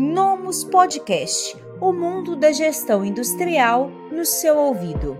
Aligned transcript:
Nomus 0.00 0.64
Podcast 0.64 1.62
o 1.78 1.92
mundo 1.92 2.34
da 2.34 2.50
gestão 2.52 3.04
industrial 3.04 3.90
no 4.10 4.24
seu 4.24 4.56
ouvido. 4.56 5.14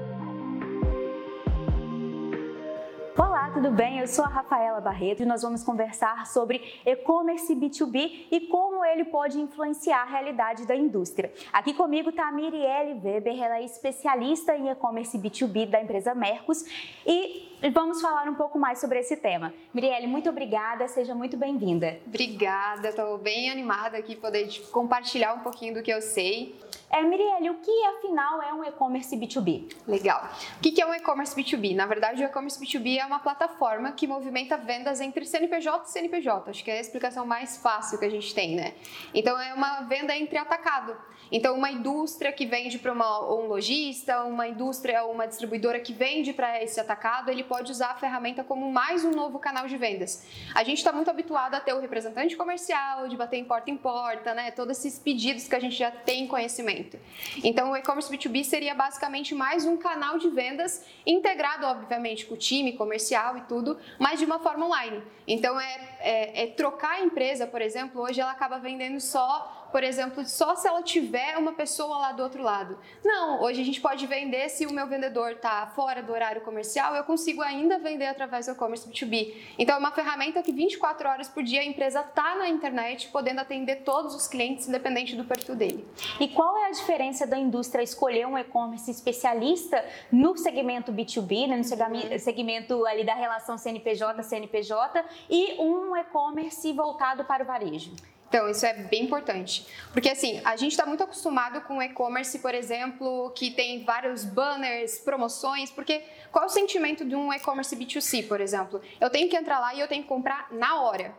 Olá, 3.15 3.51
tudo 3.53 3.71
bem? 3.71 3.99
Eu 3.99 4.07
sou 4.07 4.25
a 4.25 4.29
Rafaela 4.29 4.81
Barreto 4.81 5.23
e 5.23 5.27
nós 5.27 5.43
vamos 5.43 5.63
conversar 5.63 6.27
sobre 6.27 6.81
e-commerce 6.87 7.55
B2B 7.55 8.29
e 8.31 8.41
como 8.49 8.83
ele 8.83 9.05
pode 9.05 9.39
influenciar 9.39 10.01
a 10.01 10.07
realidade 10.07 10.67
da 10.67 10.75
indústria. 10.75 11.31
Aqui 11.53 11.75
comigo 11.75 12.09
está 12.09 12.29
a 12.29 12.33
Mirielle 12.33 12.99
Weber, 13.05 13.39
ela 13.39 13.59
é 13.59 13.65
especialista 13.67 14.57
em 14.57 14.71
e-commerce 14.71 15.19
B2B 15.19 15.69
da 15.69 15.83
empresa 15.83 16.15
Mercos 16.15 16.65
e 17.07 17.50
vamos 17.69 18.01
falar 18.01 18.27
um 18.29 18.35
pouco 18.35 18.59
mais 18.59 18.81
sobre 18.81 18.99
esse 18.99 19.17
tema. 19.17 19.53
Mirielle, 19.75 20.07
muito 20.07 20.31
obrigada, 20.31 20.89
seja 20.89 21.15
muito 21.15 21.37
bem-vinda. 21.37 22.01
Obrigada, 22.07 22.89
estou 22.89 23.19
bem 23.19 23.51
animada 23.51 23.99
aqui 23.99 24.17
poder 24.17 24.49
compartilhar 24.71 25.35
um 25.35 25.41
pouquinho 25.41 25.75
do 25.75 25.83
que 25.83 25.93
eu 25.93 26.01
sei. 26.01 26.59
É, 26.89 27.03
Mirielle, 27.03 27.51
o 27.51 27.55
que 27.55 27.85
afinal 27.87 28.43
é 28.43 28.53
um 28.53 28.65
e-commerce 28.65 29.17
B2B? 29.17 29.73
Legal. 29.87 30.29
O 30.57 30.61
que 30.61 30.81
é 30.81 30.87
um 30.87 30.95
e-commerce 30.95 31.37
B2B? 31.37 31.75
Na 31.75 31.87
verdade, 31.87 32.23
o 32.23 32.27
e-commerce 32.27 32.59
B2B 32.59 32.99
é 32.99 33.07
uma 33.07 33.21
plataforma 33.21 33.93
que 33.93 34.07
movimenta 34.09 34.57
vendas 34.57 35.01
entre 35.01 35.25
CNPJ 35.25 35.85
e 35.85 35.91
CNPJ. 35.91 36.51
Acho 36.51 36.65
que 36.65 36.71
é 36.71 36.79
a 36.79 36.81
explicação 36.81 37.25
mais 37.25 37.59
fácil 37.59 37.99
que 37.99 38.05
a 38.05 38.11
gente 38.11 38.35
tem, 38.35 38.57
né? 38.57 38.75
Então, 39.15 39.41
é 39.41 39.55
uma 39.55 39.83
venda 39.83 40.17
entre 40.17 40.37
atacado. 40.37 40.97
Então, 41.31 41.57
uma 41.57 41.71
indústria 41.71 42.33
que 42.33 42.45
vende 42.45 42.77
para 42.79 42.93
um 42.93 43.47
lojista, 43.47 44.25
uma 44.25 44.49
indústria 44.49 45.05
ou 45.05 45.13
uma 45.13 45.29
distribuidora 45.29 45.79
que 45.79 45.93
vende 45.93 46.33
para 46.33 46.61
esse 46.61 46.81
atacado, 46.81 47.31
ele 47.31 47.45
pode 47.51 47.73
usar 47.73 47.89
a 47.89 47.95
ferramenta 47.97 48.45
como 48.45 48.71
mais 48.71 49.05
um 49.05 49.11
novo 49.11 49.41
canal 49.41 49.67
de 49.67 49.77
vendas. 49.77 50.25
A 50.55 50.63
gente 50.63 50.79
está 50.79 50.93
muito 50.93 51.11
habituado 51.11 51.57
a 51.57 51.61
ter 51.61 51.73
o 51.73 51.81
representante 51.81 52.37
comercial, 52.37 53.09
de 53.09 53.17
bater 53.17 53.39
em 53.39 53.45
porta 53.45 53.69
em 53.73 53.77
porta, 53.77 54.33
né? 54.33 54.53
Todos 54.53 54.79
esses 54.79 55.01
pedidos 55.01 55.49
que 55.49 55.57
a 55.57 55.59
gente 55.59 55.75
já 55.75 55.91
tem 55.91 56.29
conhecimento. 56.29 56.97
Então, 57.43 57.73
o 57.73 57.77
e-commerce 57.77 58.09
B2B 58.09 58.45
seria 58.45 58.73
basicamente 58.73 59.35
mais 59.35 59.67
um 59.67 59.77
canal 59.77 60.17
de 60.17 60.29
vendas 60.31 60.87
integrado, 61.05 61.67
obviamente, 61.67 62.25
com 62.25 62.35
o 62.35 62.39
time 62.39 62.75
comercial 62.75 63.37
e 63.37 63.41
tudo, 63.41 63.77
mas 63.99 64.21
de 64.21 64.25
uma 64.25 64.39
forma 64.39 64.67
online. 64.67 65.03
Então, 65.27 65.61
é, 65.61 65.97
é, 65.99 66.43
é 66.45 66.47
trocar 66.47 66.99
a 66.99 67.01
empresa, 67.01 67.49
por 67.49 67.61
exemplo, 67.61 68.01
hoje 68.01 68.21
ela 68.21 68.31
acaba 68.31 68.61
vendendo 68.61 69.01
só 69.01 69.60
por 69.71 69.83
exemplo, 69.83 70.25
só 70.25 70.55
se 70.57 70.67
ela 70.67 70.83
tiver 70.83 71.37
uma 71.37 71.53
pessoa 71.53 71.99
lá 71.99 72.13
do 72.13 72.23
outro 72.23 72.43
lado. 72.43 72.79
Não, 73.05 73.43
hoje 73.43 73.61
a 73.61 73.65
gente 73.65 73.81
pode 73.81 74.07
vender 74.07 74.49
se 74.49 74.67
o 74.67 74.73
meu 74.73 74.87
vendedor 74.87 75.33
está 75.33 75.67
fora 75.75 76.03
do 76.03 76.13
horário 76.13 76.41
comercial, 76.43 76.95
eu 76.95 77.05
consigo 77.05 77.43
ainda 77.43 77.79
vender 77.79 78.07
através 78.07 78.47
do 78.47 78.53
e-commerce 78.53 78.89
B2B. 78.89 79.35
Então 79.59 79.77
é 79.77 79.79
uma 79.79 79.93
ferramenta 79.93 80.43
que 80.43 80.53
24 80.53 81.09
horas 81.09 81.29
por 81.29 81.43
dia 81.43 81.61
a 81.61 81.65
empresa 81.65 82.01
está 82.01 82.37
na 82.37 82.49
internet, 82.49 83.09
podendo 83.09 83.41
atender 83.41 83.83
todos 83.83 84.15
os 84.15 84.27
clientes, 84.27 84.69
independente 84.69 85.17
do 85.17 85.25
perfil 85.25 85.55
dele. 85.55 85.89
E 86.19 86.29
qual 86.29 86.57
é 86.59 86.67
a 86.67 86.71
diferença 86.71 87.27
da 87.27 87.39
indústria 87.39 87.83
escolher 87.83 88.27
um 88.27 88.37
e-commerce 88.37 88.91
especialista 88.91 89.85
no 90.11 90.37
segmento 90.37 90.93
B2B, 90.93 91.49
né, 91.49 91.57
no 91.57 92.19
segmento 92.19 92.85
ali 92.87 93.05
da 93.05 93.15
relação 93.15 93.57
CNPJ-CNPJ, 93.57 95.05
e 95.29 95.61
um 95.61 95.97
e-commerce 95.97 96.73
voltado 96.73 97.25
para 97.25 97.43
o 97.43 97.47
varejo? 97.47 97.93
Então, 98.31 98.49
isso 98.49 98.65
é 98.65 98.73
bem 98.73 99.03
importante. 99.03 99.67
Porque, 99.93 100.09
assim, 100.09 100.41
a 100.45 100.55
gente 100.55 100.71
está 100.71 100.87
muito 100.87 101.03
acostumado 101.03 101.61
com 101.63 101.83
e-commerce, 101.83 102.39
por 102.39 102.55
exemplo, 102.55 103.33
que 103.33 103.51
tem 103.51 103.83
vários 103.83 104.25
banners, 104.25 105.01
promoções, 105.01 105.69
porque 105.73 106.05
qual 106.31 106.47
o 106.47 106.49
sentimento 106.49 107.05
de 107.05 107.17
um 107.17 107.33
e-commerce 107.33 107.75
B2C, 107.75 108.29
por 108.29 108.41
exemplo? 108.41 108.81
Eu 109.01 109.11
tenho 109.11 109.29
que 109.29 109.37
entrar 109.37 109.59
lá 109.59 109.75
e 109.75 109.81
eu 109.81 109.89
tenho 109.89 110.05
que 110.05 110.09
comprar 110.09 110.47
na 110.53 110.81
hora. 110.81 111.13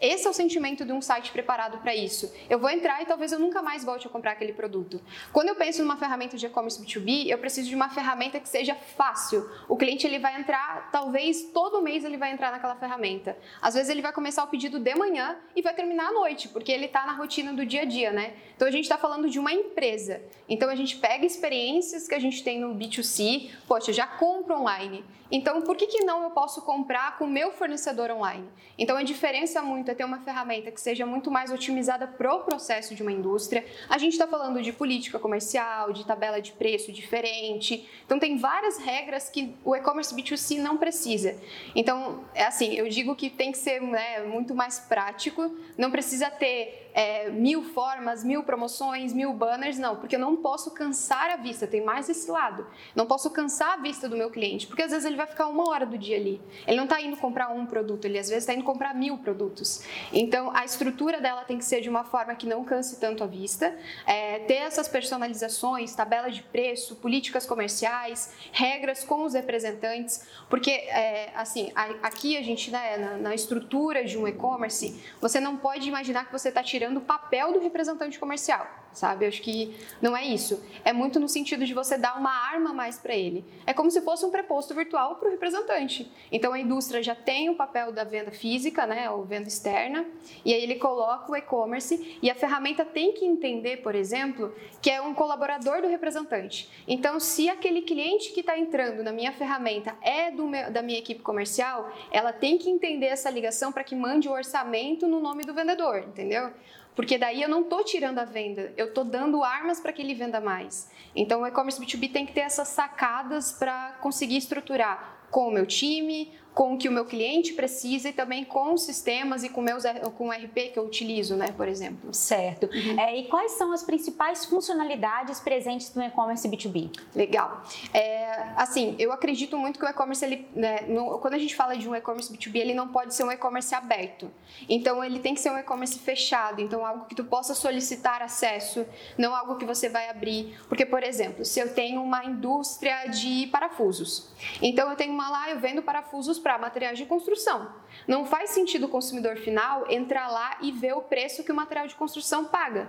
Esse 0.00 0.28
é 0.28 0.30
o 0.30 0.32
sentimento 0.32 0.84
de 0.84 0.92
um 0.92 1.02
site 1.02 1.32
preparado 1.32 1.78
para 1.78 1.92
isso. 1.92 2.32
Eu 2.48 2.60
vou 2.60 2.70
entrar 2.70 3.02
e 3.02 3.06
talvez 3.06 3.32
eu 3.32 3.38
nunca 3.38 3.60
mais 3.60 3.84
volte 3.84 4.06
a 4.06 4.10
comprar 4.10 4.30
aquele 4.30 4.52
produto. 4.52 5.00
Quando 5.32 5.48
eu 5.48 5.56
penso 5.56 5.82
numa 5.82 5.96
ferramenta 5.96 6.36
de 6.36 6.46
e-commerce 6.46 6.80
B2B, 6.80 7.26
eu 7.28 7.36
preciso 7.36 7.68
de 7.68 7.74
uma 7.74 7.88
ferramenta 7.88 8.38
que 8.38 8.48
seja 8.48 8.76
fácil. 8.76 9.50
O 9.68 9.76
cliente 9.76 10.06
ele 10.06 10.20
vai 10.20 10.40
entrar, 10.40 10.88
talvez 10.92 11.50
todo 11.52 11.82
mês 11.82 12.04
ele 12.04 12.16
vai 12.16 12.30
entrar 12.30 12.52
naquela 12.52 12.76
ferramenta. 12.76 13.36
Às 13.60 13.74
vezes 13.74 13.90
ele 13.90 14.00
vai 14.00 14.12
começar 14.12 14.44
o 14.44 14.46
pedido 14.46 14.78
de 14.78 14.94
manhã 14.94 15.36
e 15.56 15.62
vai 15.62 15.74
terminar 15.74 16.10
à 16.10 16.12
noite, 16.12 16.48
porque 16.48 16.70
ele 16.70 16.84
está 16.86 17.04
na 17.04 17.14
rotina 17.14 17.52
do 17.52 17.66
dia 17.66 17.82
a 17.82 17.84
dia, 17.84 18.12
né? 18.12 18.34
Então 18.54 18.68
a 18.68 18.70
gente 18.70 18.84
está 18.84 18.96
falando 18.96 19.28
de 19.28 19.40
uma 19.40 19.52
empresa. 19.52 20.22
Então 20.48 20.70
a 20.70 20.76
gente 20.76 20.96
pega 20.96 21.26
experiências 21.26 22.06
que 22.06 22.14
a 22.14 22.20
gente 22.20 22.44
tem 22.44 22.60
no 22.60 22.72
B2C, 22.72 23.50
poxa, 23.66 23.92
já 23.92 24.06
compro 24.06 24.60
online. 24.60 25.04
Então 25.28 25.60
por 25.62 25.76
que, 25.76 25.88
que 25.88 26.04
não 26.04 26.22
eu 26.22 26.30
posso 26.30 26.62
comprar 26.62 27.18
com 27.18 27.24
o 27.24 27.28
meu 27.28 27.50
fornecedor 27.50 28.10
online? 28.12 28.48
Então 28.78 28.96
a 28.96 29.02
diferença 29.02 29.60
muito 29.60 29.87
muito 29.87 29.87
é 29.90 29.94
ter 29.94 30.04
uma 30.04 30.20
ferramenta 30.20 30.70
que 30.70 30.80
seja 30.80 31.04
muito 31.04 31.30
mais 31.30 31.50
otimizada 31.50 32.06
para 32.06 32.34
o 32.34 32.40
processo 32.40 32.94
de 32.94 33.02
uma 33.02 33.12
indústria. 33.12 33.64
A 33.88 33.98
gente 33.98 34.12
está 34.12 34.26
falando 34.26 34.62
de 34.62 34.72
política 34.72 35.18
comercial, 35.18 35.92
de 35.92 36.04
tabela 36.04 36.40
de 36.40 36.52
preço 36.52 36.92
diferente. 36.92 37.88
Então, 38.04 38.18
tem 38.18 38.36
várias 38.36 38.78
regras 38.78 39.28
que 39.28 39.54
o 39.64 39.74
e-commerce 39.74 40.14
B2C 40.14 40.58
não 40.58 40.76
precisa. 40.76 41.36
Então, 41.74 42.24
é 42.34 42.44
assim, 42.44 42.74
eu 42.74 42.88
digo 42.88 43.14
que 43.14 43.30
tem 43.30 43.52
que 43.52 43.58
ser 43.58 43.80
né, 43.80 44.20
muito 44.20 44.54
mais 44.54 44.78
prático, 44.78 45.54
não 45.76 45.90
precisa 45.90 46.30
ter 46.30 46.87
é, 46.98 47.30
mil 47.30 47.62
formas, 47.62 48.24
mil 48.24 48.42
promoções, 48.42 49.12
mil 49.12 49.32
banners, 49.32 49.78
não, 49.78 49.94
porque 49.94 50.16
eu 50.16 50.18
não 50.18 50.34
posso 50.34 50.72
cansar 50.72 51.30
a 51.30 51.36
vista, 51.36 51.64
tem 51.64 51.80
mais 51.80 52.08
esse 52.08 52.28
lado. 52.28 52.66
Não 52.92 53.06
posso 53.06 53.30
cansar 53.30 53.74
a 53.74 53.76
vista 53.76 54.08
do 54.08 54.16
meu 54.16 54.32
cliente, 54.32 54.66
porque 54.66 54.82
às 54.82 54.90
vezes 54.90 55.06
ele 55.06 55.14
vai 55.14 55.28
ficar 55.28 55.46
uma 55.46 55.68
hora 55.68 55.86
do 55.86 55.96
dia 55.96 56.16
ali. 56.16 56.42
Ele 56.66 56.76
não 56.76 56.84
está 56.84 57.00
indo 57.00 57.16
comprar 57.16 57.50
um 57.50 57.64
produto, 57.66 58.04
ele 58.04 58.18
às 58.18 58.28
vezes 58.28 58.42
está 58.42 58.52
indo 58.52 58.64
comprar 58.64 58.96
mil 58.96 59.16
produtos. 59.18 59.84
Então 60.12 60.50
a 60.52 60.64
estrutura 60.64 61.20
dela 61.20 61.44
tem 61.44 61.56
que 61.56 61.64
ser 61.64 61.80
de 61.80 61.88
uma 61.88 62.02
forma 62.02 62.34
que 62.34 62.48
não 62.48 62.64
canse 62.64 62.98
tanto 62.98 63.22
a 63.22 63.28
vista, 63.28 63.72
é, 64.04 64.40
ter 64.40 64.54
essas 64.54 64.88
personalizações, 64.88 65.94
tabela 65.94 66.32
de 66.32 66.42
preço, 66.42 66.96
políticas 66.96 67.46
comerciais, 67.46 68.32
regras 68.50 69.04
com 69.04 69.22
os 69.22 69.34
representantes, 69.34 70.26
porque 70.50 70.72
é, 70.72 71.30
assim 71.36 71.70
aqui 72.02 72.36
a 72.36 72.42
gente 72.42 72.72
né, 72.72 72.96
na, 72.96 73.16
na 73.18 73.34
estrutura 73.36 74.04
de 74.04 74.18
um 74.18 74.26
e-commerce, 74.26 75.00
você 75.20 75.38
não 75.38 75.56
pode 75.56 75.88
imaginar 75.88 76.26
que 76.26 76.32
você 76.32 76.48
está 76.48 76.60
tirando 76.60 76.87
tirando 76.88 76.96
o 76.96 77.00
papel 77.02 77.52
do 77.52 77.58
representante 77.58 78.18
comercial 78.18 78.66
sabe? 78.98 79.26
Acho 79.26 79.40
que 79.42 79.76
não 80.00 80.16
é 80.16 80.24
isso. 80.24 80.62
É 80.84 80.92
muito 80.92 81.20
no 81.20 81.28
sentido 81.28 81.64
de 81.64 81.72
você 81.72 81.96
dar 81.96 82.18
uma 82.18 82.30
arma 82.30 82.72
mais 82.72 82.98
para 82.98 83.14
ele. 83.14 83.44
É 83.66 83.72
como 83.72 83.90
se 83.90 84.00
fosse 84.02 84.24
um 84.24 84.30
preposto 84.30 84.74
virtual 84.74 85.16
para 85.16 85.28
o 85.28 85.30
representante. 85.30 86.10
Então 86.32 86.52
a 86.52 86.58
indústria 86.58 87.02
já 87.02 87.14
tem 87.14 87.48
o 87.48 87.54
papel 87.54 87.92
da 87.92 88.04
venda 88.04 88.30
física, 88.30 88.86
né, 88.86 89.10
ou 89.10 89.24
venda 89.24 89.48
externa, 89.48 90.04
e 90.44 90.52
aí 90.52 90.62
ele 90.62 90.76
coloca 90.76 91.30
o 91.30 91.36
e-commerce 91.36 92.18
e 92.20 92.30
a 92.30 92.34
ferramenta 92.34 92.84
tem 92.84 93.12
que 93.12 93.24
entender, 93.24 93.78
por 93.78 93.94
exemplo, 93.94 94.52
que 94.82 94.90
é 94.90 95.00
um 95.00 95.14
colaborador 95.14 95.80
do 95.80 95.88
representante. 95.88 96.68
Então, 96.86 97.20
se 97.20 97.48
aquele 97.48 97.82
cliente 97.82 98.32
que 98.32 98.40
está 98.40 98.58
entrando 98.58 99.02
na 99.02 99.12
minha 99.12 99.32
ferramenta 99.32 99.96
é 100.02 100.30
meu, 100.30 100.70
da 100.70 100.82
minha 100.82 100.98
equipe 100.98 101.22
comercial, 101.22 101.90
ela 102.10 102.32
tem 102.32 102.58
que 102.58 102.68
entender 102.68 103.06
essa 103.06 103.30
ligação 103.30 103.70
para 103.70 103.84
que 103.84 103.94
mande 103.94 104.28
o 104.28 104.32
orçamento 104.32 105.06
no 105.06 105.20
nome 105.20 105.44
do 105.44 105.54
vendedor, 105.54 105.98
entendeu? 105.98 106.50
Porque 106.98 107.16
daí 107.16 107.40
eu 107.40 107.48
não 107.48 107.60
estou 107.60 107.84
tirando 107.84 108.18
a 108.18 108.24
venda, 108.24 108.72
eu 108.76 108.86
estou 108.86 109.04
dando 109.04 109.44
armas 109.44 109.78
para 109.78 109.92
que 109.92 110.02
ele 110.02 110.16
venda 110.16 110.40
mais. 110.40 110.90
Então 111.14 111.42
o 111.42 111.46
e-commerce 111.46 111.80
B2B 111.80 112.10
tem 112.10 112.26
que 112.26 112.32
ter 112.32 112.40
essas 112.40 112.66
sacadas 112.66 113.52
para 113.52 113.92
conseguir 114.00 114.36
estruturar 114.36 115.16
com 115.30 115.46
o 115.46 115.50
meu 115.52 115.64
time, 115.64 116.32
com 116.58 116.74
o 116.74 116.76
que 116.76 116.88
o 116.88 116.92
meu 116.92 117.04
cliente 117.04 117.52
precisa 117.52 118.08
e 118.08 118.12
também 118.12 118.42
com 118.44 118.74
os 118.74 118.82
sistemas 118.82 119.44
e 119.44 119.48
com, 119.48 119.60
meus, 119.60 119.84
com 120.16 120.26
o 120.26 120.32
RP 120.32 120.72
que 120.72 120.76
eu 120.76 120.84
utilizo, 120.84 121.36
né, 121.36 121.52
por 121.56 121.68
exemplo. 121.68 122.12
Certo. 122.12 122.64
Uhum. 122.64 122.98
É, 122.98 123.16
e 123.16 123.28
quais 123.28 123.52
são 123.52 123.70
as 123.70 123.84
principais 123.84 124.44
funcionalidades 124.44 125.38
presentes 125.38 125.94
no 125.94 126.02
e-commerce 126.02 126.48
B2B? 126.48 126.90
Legal. 127.14 127.62
É, 127.94 128.54
assim, 128.56 128.96
eu 128.98 129.12
acredito 129.12 129.56
muito 129.56 129.78
que 129.78 129.84
o 129.84 129.88
e-commerce, 129.88 130.24
ele, 130.24 130.48
né, 130.52 130.80
no, 130.88 131.20
quando 131.20 131.34
a 131.34 131.38
gente 131.38 131.54
fala 131.54 131.76
de 131.76 131.88
um 131.88 131.94
e-commerce 131.94 132.36
B2B, 132.36 132.56
ele 132.56 132.74
não 132.74 132.88
pode 132.88 133.14
ser 133.14 133.22
um 133.22 133.30
e-commerce 133.30 133.72
aberto. 133.72 134.28
Então, 134.68 135.04
ele 135.04 135.20
tem 135.20 135.34
que 135.34 135.40
ser 135.40 135.52
um 135.52 135.58
e-commerce 135.58 135.96
fechado. 136.00 136.60
Então, 136.60 136.84
algo 136.84 137.04
que 137.04 137.14
tu 137.14 137.22
possa 137.22 137.54
solicitar 137.54 138.20
acesso, 138.20 138.84
não 139.16 139.32
algo 139.32 139.54
que 139.58 139.64
você 139.64 139.88
vai 139.88 140.10
abrir. 140.10 140.58
Porque, 140.68 140.84
por 140.84 141.04
exemplo, 141.04 141.44
se 141.44 141.60
eu 141.60 141.72
tenho 141.72 142.02
uma 142.02 142.24
indústria 142.24 143.06
de 143.06 143.46
parafusos, 143.46 144.28
então 144.60 144.90
eu 144.90 144.96
tenho 144.96 145.12
uma 145.12 145.30
lá, 145.30 145.50
eu 145.50 145.60
vendo 145.60 145.82
parafusos 145.82 146.47
para 146.48 146.56
materiais 146.56 146.96
de 146.96 147.04
construção. 147.04 147.70
Não 148.06 148.24
faz 148.24 148.48
sentido 148.48 148.86
o 148.86 148.88
consumidor 148.88 149.36
final 149.36 149.84
entrar 149.90 150.28
lá 150.28 150.56
e 150.62 150.72
ver 150.72 150.94
o 150.94 151.02
preço 151.02 151.44
que 151.44 151.52
o 151.52 151.54
material 151.54 151.86
de 151.86 151.94
construção 151.94 152.46
paga. 152.46 152.88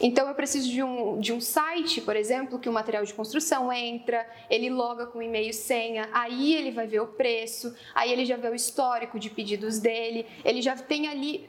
Então 0.00 0.28
eu 0.28 0.34
preciso 0.34 0.68
de 0.70 0.82
um, 0.82 1.18
de 1.18 1.32
um 1.32 1.40
site, 1.40 2.00
por 2.00 2.16
exemplo, 2.16 2.58
que 2.58 2.68
o 2.68 2.72
material 2.72 3.04
de 3.04 3.14
construção 3.14 3.72
entra, 3.72 4.26
ele 4.48 4.70
loga 4.70 5.06
com 5.06 5.22
e-mail 5.22 5.50
e 5.50 5.52
senha, 5.52 6.08
aí 6.12 6.54
ele 6.54 6.70
vai 6.70 6.86
ver 6.86 7.00
o 7.00 7.06
preço, 7.06 7.74
aí 7.94 8.12
ele 8.12 8.24
já 8.24 8.36
vê 8.36 8.48
o 8.48 8.54
histórico 8.54 9.18
de 9.18 9.30
pedidos 9.30 9.78
dele, 9.78 10.26
ele 10.44 10.62
já 10.62 10.76
tem 10.76 11.08
ali 11.08 11.48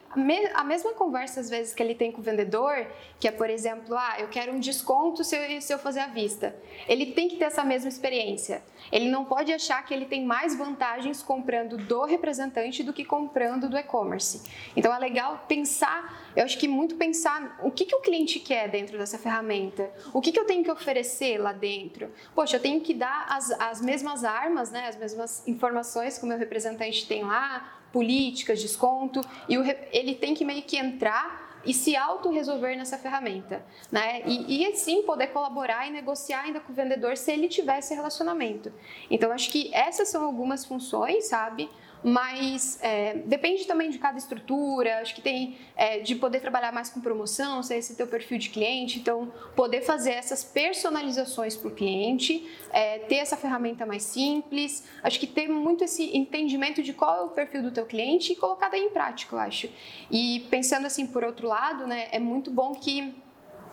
a 0.54 0.64
mesma 0.64 0.94
conversa 0.94 1.40
às 1.40 1.50
vezes 1.50 1.74
que 1.74 1.82
ele 1.82 1.96
tem 1.96 2.12
com 2.12 2.20
o 2.20 2.24
vendedor, 2.24 2.88
que 3.20 3.28
é, 3.28 3.32
por 3.32 3.50
exemplo, 3.50 3.96
ah, 3.96 4.16
eu 4.20 4.28
quero 4.28 4.54
um 4.54 4.60
desconto 4.60 5.24
se 5.24 5.36
eu, 5.36 5.62
se 5.62 5.74
eu 5.74 5.80
fazer 5.80 6.00
à 6.00 6.08
vista. 6.08 6.56
Ele 6.88 7.08
tem 7.08 7.28
que 7.28 7.38
ter 7.38 7.46
essa 7.46 7.64
mesma 7.64 7.90
experiência. 7.90 8.62
Ele 8.92 9.10
não 9.10 9.26
pode 9.26 9.52
achar 9.52 9.84
que 9.86 9.94
ele 9.94 10.06
tem 10.06 10.26
mais 10.26 10.56
vantagens 10.56 11.22
comprando 11.22 11.78
do 11.78 12.04
representante 12.06 12.84
do 12.84 12.94
que 12.94 13.04
comprando 13.04 13.70
do 13.70 13.78
e-commerce. 13.78 14.44
Então 14.76 14.94
é 14.94 15.00
legal 15.00 15.46
pensar, 15.48 16.27
eu 16.38 16.46
acho 16.46 16.60
que 16.60 16.68
muito 16.68 16.96
pensar 16.96 17.60
o 17.64 17.72
que, 17.72 17.84
que 17.84 17.96
o 17.96 18.00
cliente 18.00 18.40
quer 18.40 18.70
dentro 18.70 18.96
dessa 18.96 19.18
ferramenta, 19.18 19.90
o 20.14 20.22
que, 20.22 20.32
que 20.32 20.40
eu 20.40 20.46
tenho 20.46 20.64
que 20.64 20.70
oferecer 20.70 21.40
lá 21.40 21.52
dentro. 21.52 22.12
Poxa, 22.36 22.58
eu 22.58 22.62
tenho 22.62 22.80
que 22.80 22.94
dar 22.94 23.26
as, 23.28 23.50
as 23.60 23.82
mesmas 23.82 24.24
armas, 24.24 24.70
né, 24.70 24.88
as 24.88 24.96
mesmas 24.96 25.48
informações 25.48 26.20
que 26.20 26.24
o 26.24 26.28
meu 26.28 26.38
representante 26.38 27.08
tem 27.08 27.24
lá, 27.24 27.80
políticas, 27.92 28.62
desconto, 28.62 29.20
e 29.50 29.58
o, 29.58 29.64
ele 29.92 30.14
tem 30.14 30.36
que 30.36 30.46
meio 30.46 30.62
que 30.62 30.78
entrar 30.78 31.60
e 31.66 31.74
se 31.74 31.96
auto-resolver 31.96 32.76
nessa 32.76 33.00
ferramenta, 33.00 33.66
né? 33.92 34.22
E, 34.26 34.62
e 34.62 34.66
assim 34.68 35.02
poder 35.02 35.28
colaborar 35.28 35.88
e 35.88 35.90
negociar 35.90 36.42
ainda 36.42 36.60
com 36.60 36.72
o 36.72 36.76
vendedor 36.76 37.18
se 37.18 37.32
ele 37.32 37.48
tiver 37.48 37.80
esse 37.80 37.96
relacionamento. 37.96 38.72
Então, 39.10 39.32
acho 39.32 39.50
que 39.50 39.74
essas 39.74 40.08
são 40.08 40.24
algumas 40.24 40.64
funções, 40.64 41.26
sabe? 41.26 41.68
Mas 42.04 42.80
é, 42.82 43.16
depende 43.26 43.66
também 43.66 43.90
de 43.90 43.98
cada 43.98 44.18
estrutura, 44.18 45.00
acho 45.00 45.16
que 45.16 45.22
tem 45.22 45.58
é, 45.76 46.00
de 46.00 46.16
poder 46.16 46.40
trabalhar 46.40 46.72
mais 46.72 46.90
com 46.90 47.02
promoção, 47.02 47.62
se 47.64 47.74
é 47.74 47.78
esse 47.78 47.96
teu 47.96 48.08
perfil 48.08 48.38
de 48.38 48.50
cliente, 48.50 49.00
então 49.00 49.32
poder 49.56 49.82
fazer 49.82 50.12
essas 50.12 50.44
personalizações 50.44 51.56
para 51.56 51.68
o 51.68 51.72
cliente, 51.72 52.48
é, 52.72 53.00
ter 53.00 53.16
essa 53.16 53.36
ferramenta 53.36 53.86
mais 53.86 54.04
simples, 54.04 54.86
acho 55.04 55.20
que 55.20 55.28
ter 55.28 55.48
muito 55.48 55.84
esse 55.84 56.16
entendimento 56.16 56.84
de 56.84 56.94
qual 56.94 57.18
é 57.18 57.22
o 57.22 57.30
perfil 57.30 57.64
do 57.64 57.72
teu 57.72 57.86
cliente 57.86 58.34
e 58.34 58.36
colocar 58.36 58.70
daí 58.70 58.82
em 58.82 58.90
prática, 58.90 59.36
eu 59.36 59.40
acho. 59.40 59.70
E 60.12 60.46
pensando 60.50 60.86
assim, 60.86 61.08
por 61.08 61.24
outro 61.24 61.48
lado, 61.48 61.88
né, 61.88 62.08
é 62.12 62.20
muito 62.20 62.52
bom 62.52 62.74
que 62.74 63.16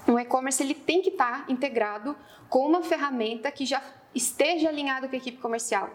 o 0.06 0.18
e-commerce 0.18 0.62
ele 0.62 0.74
tem 0.74 1.00
que 1.00 1.10
estar 1.10 1.46
tá 1.46 1.52
integrado 1.52 2.16
com 2.48 2.66
uma 2.66 2.82
ferramenta 2.82 3.50
que 3.50 3.64
já 3.64 3.82
esteja 4.14 4.68
alinhado 4.68 5.08
com 5.08 5.14
a 5.14 5.18
equipe 5.18 5.38
comercial. 5.38 5.90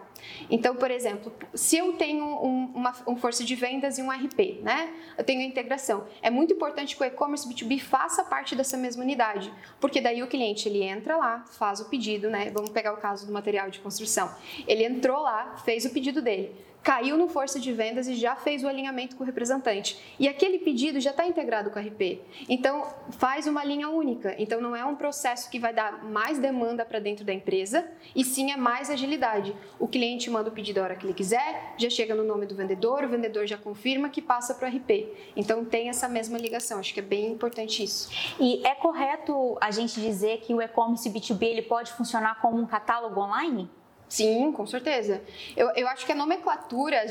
Então, 0.50 0.76
por 0.76 0.90
exemplo, 0.90 1.32
se 1.54 1.78
eu 1.78 1.94
tenho 1.94 2.24
um, 2.24 2.72
uma 2.74 2.94
um 3.06 3.16
força 3.16 3.42
de 3.42 3.54
vendas 3.54 3.98
e 3.98 4.02
um 4.02 4.10
RP, 4.10 4.60
né? 4.62 4.92
Eu 5.16 5.24
tenho 5.24 5.40
a 5.40 5.44
integração. 5.44 6.06
É 6.20 6.30
muito 6.30 6.52
importante 6.52 6.96
que 6.96 7.02
o 7.02 7.06
e-commerce 7.06 7.48
B2B 7.48 7.80
faça 7.80 8.22
parte 8.24 8.54
dessa 8.54 8.76
mesma 8.76 9.02
unidade, 9.02 9.52
porque 9.80 10.00
daí 10.00 10.22
o 10.22 10.26
cliente 10.26 10.68
ele 10.68 10.82
entra 10.82 11.16
lá, 11.16 11.44
faz 11.50 11.80
o 11.80 11.86
pedido, 11.86 12.28
né? 12.28 12.50
Vamos 12.50 12.70
pegar 12.70 12.92
o 12.92 12.98
caso 12.98 13.26
do 13.26 13.32
material 13.32 13.70
de 13.70 13.80
construção. 13.80 14.34
Ele 14.66 14.84
entrou 14.84 15.22
lá, 15.22 15.56
fez 15.64 15.84
o 15.84 15.90
pedido 15.90 16.20
dele 16.20 16.54
caiu 16.82 17.16
no 17.16 17.28
força 17.28 17.60
de 17.60 17.72
vendas 17.72 18.08
e 18.08 18.14
já 18.14 18.34
fez 18.34 18.64
o 18.64 18.68
alinhamento 18.68 19.16
com 19.16 19.22
o 19.22 19.26
representante. 19.26 19.98
E 20.18 20.28
aquele 20.28 20.58
pedido 20.58 21.00
já 21.00 21.10
está 21.10 21.26
integrado 21.26 21.70
com 21.70 21.78
o 21.78 21.82
RP. 21.82 22.20
Então, 22.48 22.86
faz 23.10 23.46
uma 23.46 23.64
linha 23.64 23.88
única. 23.88 24.34
Então, 24.38 24.60
não 24.60 24.74
é 24.74 24.84
um 24.84 24.96
processo 24.96 25.50
que 25.50 25.58
vai 25.58 25.72
dar 25.72 26.04
mais 26.04 26.38
demanda 26.38 26.84
para 26.84 26.98
dentro 26.98 27.24
da 27.24 27.32
empresa, 27.32 27.86
e 28.14 28.24
sim 28.24 28.50
é 28.50 28.56
mais 28.56 28.90
agilidade. 28.90 29.54
O 29.78 29.86
cliente 29.86 30.30
manda 30.30 30.48
o 30.48 30.52
pedido 30.52 30.78
a 30.78 30.84
hora 30.84 30.96
que 30.96 31.06
ele 31.06 31.14
quiser, 31.14 31.74
já 31.76 31.90
chega 31.90 32.14
no 32.14 32.24
nome 32.24 32.46
do 32.46 32.54
vendedor, 32.54 33.04
o 33.04 33.08
vendedor 33.08 33.46
já 33.46 33.56
confirma 33.56 34.08
que 34.08 34.22
passa 34.22 34.54
para 34.54 34.68
o 34.68 34.76
RP. 34.76 35.08
Então, 35.36 35.64
tem 35.64 35.88
essa 35.88 36.08
mesma 36.08 36.38
ligação. 36.38 36.78
Acho 36.78 36.94
que 36.94 37.00
é 37.00 37.02
bem 37.02 37.32
importante 37.32 37.82
isso. 37.82 38.10
E 38.38 38.66
é 38.66 38.74
correto 38.74 39.56
a 39.60 39.70
gente 39.70 40.00
dizer 40.00 40.38
que 40.38 40.54
o 40.54 40.62
e-commerce 40.62 41.08
B2B 41.10 41.42
ele 41.42 41.62
pode 41.62 41.92
funcionar 41.92 42.40
como 42.40 42.58
um 42.58 42.66
catálogo 42.66 43.20
online? 43.20 43.68
Sim, 44.10 44.50
com 44.50 44.66
certeza. 44.66 45.22
Eu, 45.56 45.70
eu 45.76 45.86
acho 45.86 46.04
que 46.04 46.10
a 46.10 46.16
nomenclatura, 46.16 47.04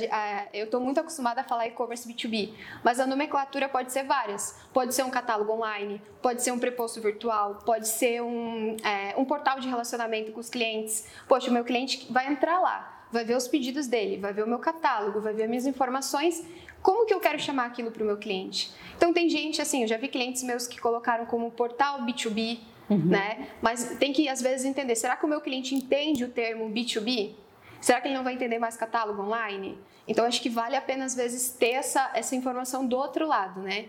eu 0.53 0.65
estou 0.65 0.81
muito 0.81 0.99
acostumada 0.99 1.39
a 1.39 1.43
falar 1.45 1.65
e-commerce 1.65 2.05
B2B, 2.05 2.53
mas 2.83 2.99
a 2.99 3.07
nomenclatura 3.07 3.69
pode 3.69 3.93
ser 3.93 4.03
várias. 4.03 4.59
Pode 4.73 4.93
ser 4.93 5.03
um 5.03 5.09
catálogo 5.09 5.53
online, 5.53 6.01
pode 6.21 6.43
ser 6.43 6.51
um 6.51 6.59
preposto 6.59 6.99
virtual, 6.99 7.61
pode 7.65 7.87
ser 7.87 8.21
um, 8.21 8.75
é, 8.83 9.15
um 9.17 9.23
portal 9.23 9.61
de 9.61 9.69
relacionamento 9.69 10.33
com 10.33 10.41
os 10.41 10.49
clientes. 10.49 11.07
Poxa, 11.25 11.49
o 11.49 11.53
meu 11.53 11.63
cliente 11.63 12.05
vai 12.11 12.27
entrar 12.27 12.59
lá, 12.59 13.05
vai 13.13 13.23
ver 13.23 13.37
os 13.37 13.47
pedidos 13.47 13.87
dele, 13.87 14.17
vai 14.17 14.33
ver 14.33 14.43
o 14.43 14.47
meu 14.47 14.59
catálogo, 14.59 15.21
vai 15.21 15.33
ver 15.33 15.43
as 15.43 15.49
minhas 15.49 15.65
informações. 15.65 16.45
Como 16.81 17.05
que 17.05 17.13
eu 17.13 17.21
quero 17.21 17.39
chamar 17.39 17.67
aquilo 17.67 17.91
para 17.91 18.03
o 18.03 18.05
meu 18.05 18.17
cliente? 18.17 18.73
Então, 18.97 19.13
tem 19.13 19.29
gente, 19.29 19.61
assim, 19.61 19.83
eu 19.83 19.87
já 19.87 19.95
vi 19.95 20.09
clientes 20.09 20.43
meus 20.43 20.67
que 20.67 20.77
colocaram 20.77 21.25
como 21.25 21.49
portal 21.49 22.01
B2B, 22.01 22.59
uhum. 22.89 22.97
né? 22.97 23.49
Mas 23.61 23.97
tem 23.99 24.11
que, 24.11 24.27
às 24.27 24.41
vezes, 24.41 24.65
entender, 24.65 24.95
será 24.95 25.15
que 25.15 25.25
o 25.25 25.29
meu 25.29 25.41
cliente 25.41 25.75
entende 25.75 26.23
o 26.23 26.29
termo 26.29 26.69
B2B? 26.69 27.35
Será 27.81 28.01
que 28.01 28.07
ele 28.07 28.15
não 28.15 28.23
vai 28.23 28.33
entender 28.33 28.59
mais 28.59 28.75
catálogo 28.75 29.21
online? 29.21 29.77
Então, 30.07 30.25
acho 30.25 30.41
que 30.41 30.49
vale 30.49 30.75
a 30.75 30.81
pena, 30.81 31.05
às 31.05 31.15
vezes, 31.15 31.51
ter 31.51 31.71
essa, 31.71 32.11
essa 32.13 32.35
informação 32.35 32.85
do 32.85 32.97
outro 32.97 33.27
lado, 33.27 33.61
né? 33.61 33.85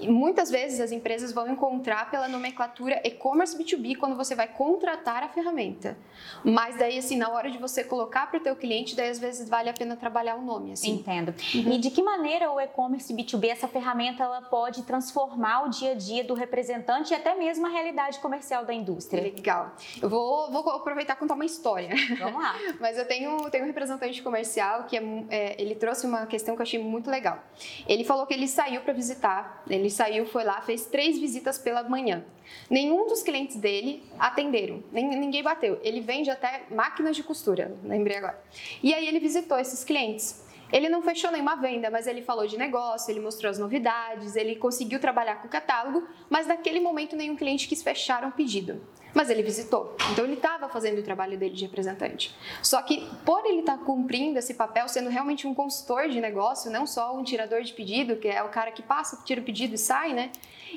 Muitas 0.00 0.50
vezes 0.50 0.80
as 0.80 0.92
empresas 0.92 1.32
vão 1.32 1.48
encontrar 1.48 2.10
pela 2.10 2.28
nomenclatura 2.28 3.00
e-commerce 3.04 3.56
B2B 3.56 3.96
quando 3.96 4.16
você 4.16 4.34
vai 4.34 4.48
contratar 4.48 5.22
a 5.22 5.28
ferramenta. 5.28 5.96
Mas 6.44 6.76
daí, 6.76 6.98
assim, 6.98 7.16
na 7.16 7.28
hora 7.30 7.50
de 7.50 7.58
você 7.58 7.82
colocar 7.82 8.30
para 8.30 8.38
o 8.38 8.42
teu 8.42 8.56
cliente, 8.56 8.94
daí 8.94 9.08
às 9.08 9.18
vezes 9.18 9.48
vale 9.48 9.68
a 9.68 9.72
pena 9.72 9.96
trabalhar 9.96 10.36
o 10.36 10.42
nome, 10.42 10.72
assim. 10.72 10.92
Entendo. 10.92 11.34
Uhum. 11.54 11.72
E 11.72 11.78
de 11.78 11.90
que 11.90 12.02
maneira 12.02 12.50
o 12.50 12.60
e-commerce 12.60 13.12
B2B, 13.12 13.48
essa 13.48 13.68
ferramenta, 13.68 14.22
ela 14.22 14.42
pode 14.42 14.82
transformar 14.82 15.66
o 15.66 15.68
dia 15.68 15.92
a 15.92 15.94
dia 15.94 16.24
do 16.24 16.34
representante 16.34 17.12
e 17.12 17.16
até 17.16 17.34
mesmo 17.34 17.66
a 17.66 17.70
realidade 17.70 18.18
comercial 18.18 18.64
da 18.64 18.72
indústria? 18.72 19.22
Legal. 19.22 19.72
Eu 20.00 20.08
vou, 20.08 20.50
vou 20.50 20.68
aproveitar 20.70 21.14
e 21.14 21.16
contar 21.16 21.34
uma 21.34 21.44
história. 21.44 21.90
Vamos 22.18 22.42
lá. 22.42 22.54
Mas 22.80 22.98
eu 22.98 23.06
tenho, 23.06 23.50
tenho 23.50 23.64
um 23.64 23.66
representante 23.66 24.22
comercial 24.22 24.84
que 24.84 24.96
é, 24.96 25.02
é, 25.30 25.62
ele 25.62 25.74
trouxe 25.74 26.06
uma 26.06 26.26
questão 26.26 26.54
que 26.54 26.62
eu 26.62 26.64
achei 26.64 26.82
muito 26.82 27.10
legal. 27.10 27.42
Ele 27.86 28.04
falou 28.04 28.26
que 28.26 28.34
ele 28.34 28.48
saiu 28.48 28.80
para 28.82 28.92
visitar 28.92 29.62
ele 29.74 29.90
saiu, 29.90 30.26
foi 30.26 30.44
lá, 30.44 30.60
fez 30.62 30.86
três 30.86 31.18
visitas 31.18 31.58
pela 31.58 31.82
manhã. 31.82 32.24
Nenhum 32.68 33.06
dos 33.06 33.22
clientes 33.22 33.56
dele 33.56 34.02
atenderam, 34.18 34.82
ninguém 34.92 35.42
bateu. 35.42 35.80
Ele 35.82 36.00
vende 36.00 36.30
até 36.30 36.64
máquinas 36.70 37.16
de 37.16 37.22
costura, 37.22 37.74
lembrei 37.84 38.18
agora. 38.18 38.42
E 38.82 38.92
aí 38.92 39.06
ele 39.06 39.18
visitou 39.18 39.58
esses 39.58 39.84
clientes. 39.84 40.42
Ele 40.72 40.88
não 40.88 41.02
fechou 41.02 41.30
nenhuma 41.30 41.54
venda, 41.54 41.90
mas 41.90 42.06
ele 42.06 42.22
falou 42.22 42.46
de 42.46 42.56
negócio, 42.56 43.10
ele 43.10 43.20
mostrou 43.20 43.50
as 43.50 43.58
novidades, 43.58 44.34
ele 44.34 44.56
conseguiu 44.56 44.98
trabalhar 44.98 45.36
com 45.36 45.46
o 45.46 45.50
catálogo, 45.50 46.08
mas 46.30 46.46
naquele 46.46 46.80
momento 46.80 47.14
nenhum 47.14 47.36
cliente 47.36 47.68
quis 47.68 47.82
fechar 47.82 48.24
um 48.24 48.30
pedido. 48.30 48.80
Mas 49.14 49.28
ele 49.28 49.42
visitou, 49.42 49.94
então 50.10 50.24
ele 50.24 50.34
estava 50.34 50.70
fazendo 50.70 50.98
o 51.00 51.02
trabalho 51.02 51.36
dele 51.36 51.54
de 51.54 51.66
representante. 51.66 52.34
Só 52.62 52.80
que 52.80 53.06
por 53.26 53.44
ele 53.44 53.60
estar 53.60 53.76
tá 53.76 53.84
cumprindo 53.84 54.38
esse 54.38 54.54
papel, 54.54 54.88
sendo 54.88 55.10
realmente 55.10 55.46
um 55.46 55.54
consultor 55.54 56.08
de 56.08 56.18
negócio, 56.18 56.70
não 56.70 56.86
só 56.86 57.14
um 57.14 57.22
tirador 57.22 57.60
de 57.60 57.74
pedido, 57.74 58.16
que 58.16 58.28
é 58.28 58.42
o 58.42 58.48
cara 58.48 58.72
que 58.72 58.82
passa, 58.82 59.22
tira 59.22 59.42
o 59.42 59.44
pedido 59.44 59.74
e 59.74 59.78
sai, 59.78 60.14
né? 60.14 60.32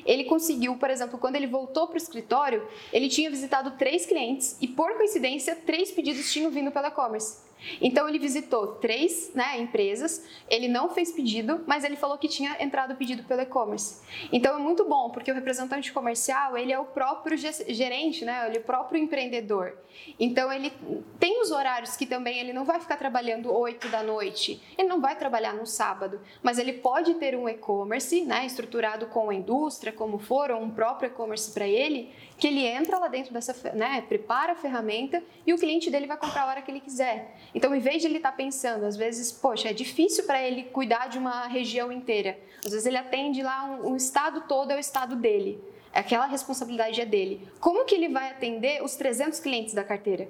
Ele 0.05 0.25
conseguiu, 0.25 0.75
por 0.75 0.89
exemplo, 0.89 1.17
quando 1.17 1.37
ele 1.37 1.47
voltou 1.47 1.87
para 1.87 1.93
o 1.93 1.97
escritório, 1.97 2.67
ele 2.91 3.07
tinha 3.07 3.29
visitado 3.29 3.71
três 3.77 4.05
clientes 4.05 4.57
e, 4.59 4.67
por 4.67 4.93
coincidência, 4.97 5.55
três 5.55 5.91
pedidos 5.91 6.33
tinham 6.33 6.51
vindo 6.51 6.71
pela 6.71 6.89
e-commerce. 6.89 7.45
Então 7.81 8.07
ele 8.07 8.19
visitou 8.19 8.67
três 8.75 9.31
né, 9.33 9.59
empresas, 9.59 10.25
ele 10.49 10.67
não 10.67 10.89
fez 10.89 11.11
pedido, 11.11 11.63
mas 11.65 11.83
ele 11.83 11.95
falou 11.95 12.17
que 12.17 12.27
tinha 12.27 12.55
entrado 12.59 12.95
pedido 12.95 13.23
pelo 13.23 13.41
e-commerce. 13.41 14.01
Então 14.31 14.55
é 14.55 14.59
muito 14.59 14.85
bom, 14.85 15.09
porque 15.09 15.31
o 15.31 15.35
representante 15.35 15.91
comercial, 15.91 16.57
ele 16.57 16.71
é 16.71 16.79
o 16.79 16.85
próprio 16.85 17.37
gerente, 17.37 18.25
né, 18.25 18.47
ele 18.47 18.57
é 18.57 18.59
o 18.59 18.63
próprio 18.63 19.01
empreendedor. 19.01 19.77
Então 20.19 20.51
ele 20.51 20.71
tem 21.19 21.41
os 21.41 21.51
horários 21.51 21.95
que 21.95 22.05
também 22.05 22.39
ele 22.39 22.53
não 22.53 22.65
vai 22.65 22.79
ficar 22.79 22.97
trabalhando 22.97 23.53
8 23.53 23.87
da 23.89 24.03
noite, 24.03 24.61
ele 24.77 24.87
não 24.87 24.99
vai 24.99 25.15
trabalhar 25.17 25.53
no 25.53 25.65
sábado, 25.65 26.19
mas 26.43 26.57
ele 26.57 26.73
pode 26.73 27.15
ter 27.15 27.35
um 27.35 27.47
e-commerce, 27.47 28.21
né, 28.25 28.45
estruturado 28.45 29.07
com 29.07 29.29
a 29.29 29.35
indústria, 29.35 29.91
como 29.91 30.17
for, 30.17 30.51
ou 30.51 30.61
um 30.61 30.69
próprio 30.69 31.07
e-commerce 31.07 31.51
para 31.51 31.67
ele, 31.67 32.13
que 32.37 32.47
ele 32.47 32.65
entra 32.65 32.97
lá 32.97 33.07
dentro 33.07 33.33
dessa, 33.33 33.53
né, 33.73 34.01
prepara 34.01 34.53
a 34.53 34.55
ferramenta 34.55 35.23
e 35.45 35.53
o 35.53 35.57
cliente 35.57 35.89
dele 35.89 36.07
vai 36.07 36.17
comprar 36.17 36.43
a 36.43 36.47
hora 36.47 36.61
que 36.61 36.69
ele 36.69 36.81
quiser. 36.81 37.35
Então, 37.53 37.73
em 37.73 37.79
vez 37.79 38.01
de 38.01 38.07
ele 38.07 38.17
estar 38.17 38.31
tá 38.31 38.37
pensando, 38.37 38.85
às 38.85 38.97
vezes, 38.97 39.31
poxa, 39.31 39.69
é 39.69 39.73
difícil 39.73 40.25
para 40.25 40.41
ele 40.41 40.63
cuidar 40.63 41.07
de 41.07 41.17
uma 41.17 41.47
região 41.47 41.91
inteira. 41.91 42.37
Às 42.63 42.71
vezes 42.71 42.85
ele 42.85 42.97
atende 42.97 43.41
lá 43.41 43.65
um, 43.65 43.91
um 43.91 43.95
estado 43.95 44.41
todo 44.47 44.71
é 44.71 44.75
o 44.75 44.79
estado 44.79 45.15
dele. 45.15 45.63
Aquela 45.93 46.25
responsabilidade 46.25 46.99
é 46.99 47.05
dele. 47.05 47.47
Como 47.59 47.85
que 47.85 47.95
ele 47.95 48.09
vai 48.09 48.29
atender 48.29 48.83
os 48.83 48.95
300 48.95 49.39
clientes 49.39 49.73
da 49.73 49.83
carteira? 49.83 50.27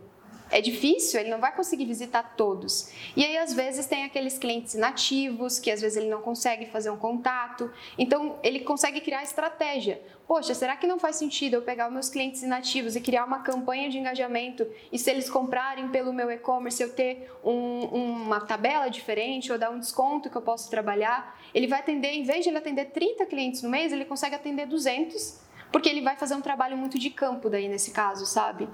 É 0.55 0.61
difícil, 0.61 1.19
ele 1.19 1.29
não 1.29 1.37
vai 1.37 1.53
conseguir 1.53 1.83
visitar 1.83 2.33
todos. 2.37 2.89
E 3.13 3.25
aí, 3.25 3.35
às 3.35 3.53
vezes, 3.53 3.87
tem 3.87 4.05
aqueles 4.05 4.37
clientes 4.37 4.73
inativos, 4.73 5.59
que 5.59 5.69
às 5.69 5.81
vezes 5.81 5.97
ele 5.97 6.09
não 6.09 6.21
consegue 6.21 6.65
fazer 6.67 6.89
um 6.89 6.95
contato. 6.95 7.69
Então, 7.97 8.39
ele 8.41 8.61
consegue 8.61 9.01
criar 9.01 9.21
estratégia. 9.21 10.01
Poxa, 10.25 10.53
será 10.53 10.77
que 10.77 10.87
não 10.87 10.97
faz 10.97 11.17
sentido 11.17 11.55
eu 11.55 11.61
pegar 11.61 11.87
os 11.87 11.93
meus 11.93 12.07
clientes 12.07 12.41
inativos 12.41 12.95
e 12.95 13.01
criar 13.01 13.25
uma 13.25 13.39
campanha 13.39 13.89
de 13.89 13.97
engajamento 13.97 14.65
e 14.93 14.97
se 14.97 15.11
eles 15.11 15.29
comprarem 15.29 15.89
pelo 15.89 16.13
meu 16.13 16.31
e-commerce 16.31 16.81
eu 16.81 16.89
ter 16.89 17.29
um, 17.43 17.81
uma 17.83 18.39
tabela 18.39 18.87
diferente 18.87 19.51
ou 19.51 19.57
dar 19.57 19.69
um 19.71 19.77
desconto 19.77 20.29
que 20.29 20.37
eu 20.37 20.41
posso 20.41 20.69
trabalhar? 20.69 21.37
Ele 21.53 21.67
vai 21.67 21.79
atender, 21.79 22.13
em 22.13 22.23
vez 22.23 22.45
de 22.45 22.49
ele 22.49 22.57
atender 22.57 22.85
30 22.85 23.25
clientes 23.25 23.61
no 23.61 23.69
mês, 23.69 23.91
ele 23.91 24.05
consegue 24.05 24.35
atender 24.35 24.65
200 24.67 25.44
porque 25.71 25.89
ele 25.89 26.01
vai 26.01 26.15
fazer 26.15 26.35
um 26.35 26.41
trabalho 26.41 26.77
muito 26.77 26.97
de 26.97 27.09
campo 27.09 27.49
daí 27.49 27.67
nesse 27.67 27.91
caso, 27.91 28.25
sabe? 28.25 28.67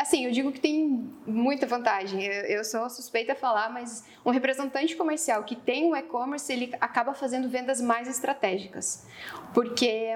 Assim, 0.00 0.24
eu 0.24 0.30
digo 0.30 0.52
que 0.52 0.60
tem 0.60 1.10
muita 1.26 1.66
vantagem. 1.66 2.24
Eu, 2.24 2.64
sou 2.64 2.88
suspeita 2.90 3.32
a 3.32 3.36
falar, 3.36 3.70
mas 3.70 4.04
um 4.24 4.30
representante 4.30 4.96
comercial 4.96 5.44
que 5.44 5.56
tem 5.56 5.84
um 5.84 5.96
e-commerce, 5.96 6.52
ele 6.52 6.74
acaba 6.80 7.14
fazendo 7.14 7.48
vendas 7.48 7.80
mais 7.80 8.08
estratégicas. 8.08 9.06
Porque 9.52 10.10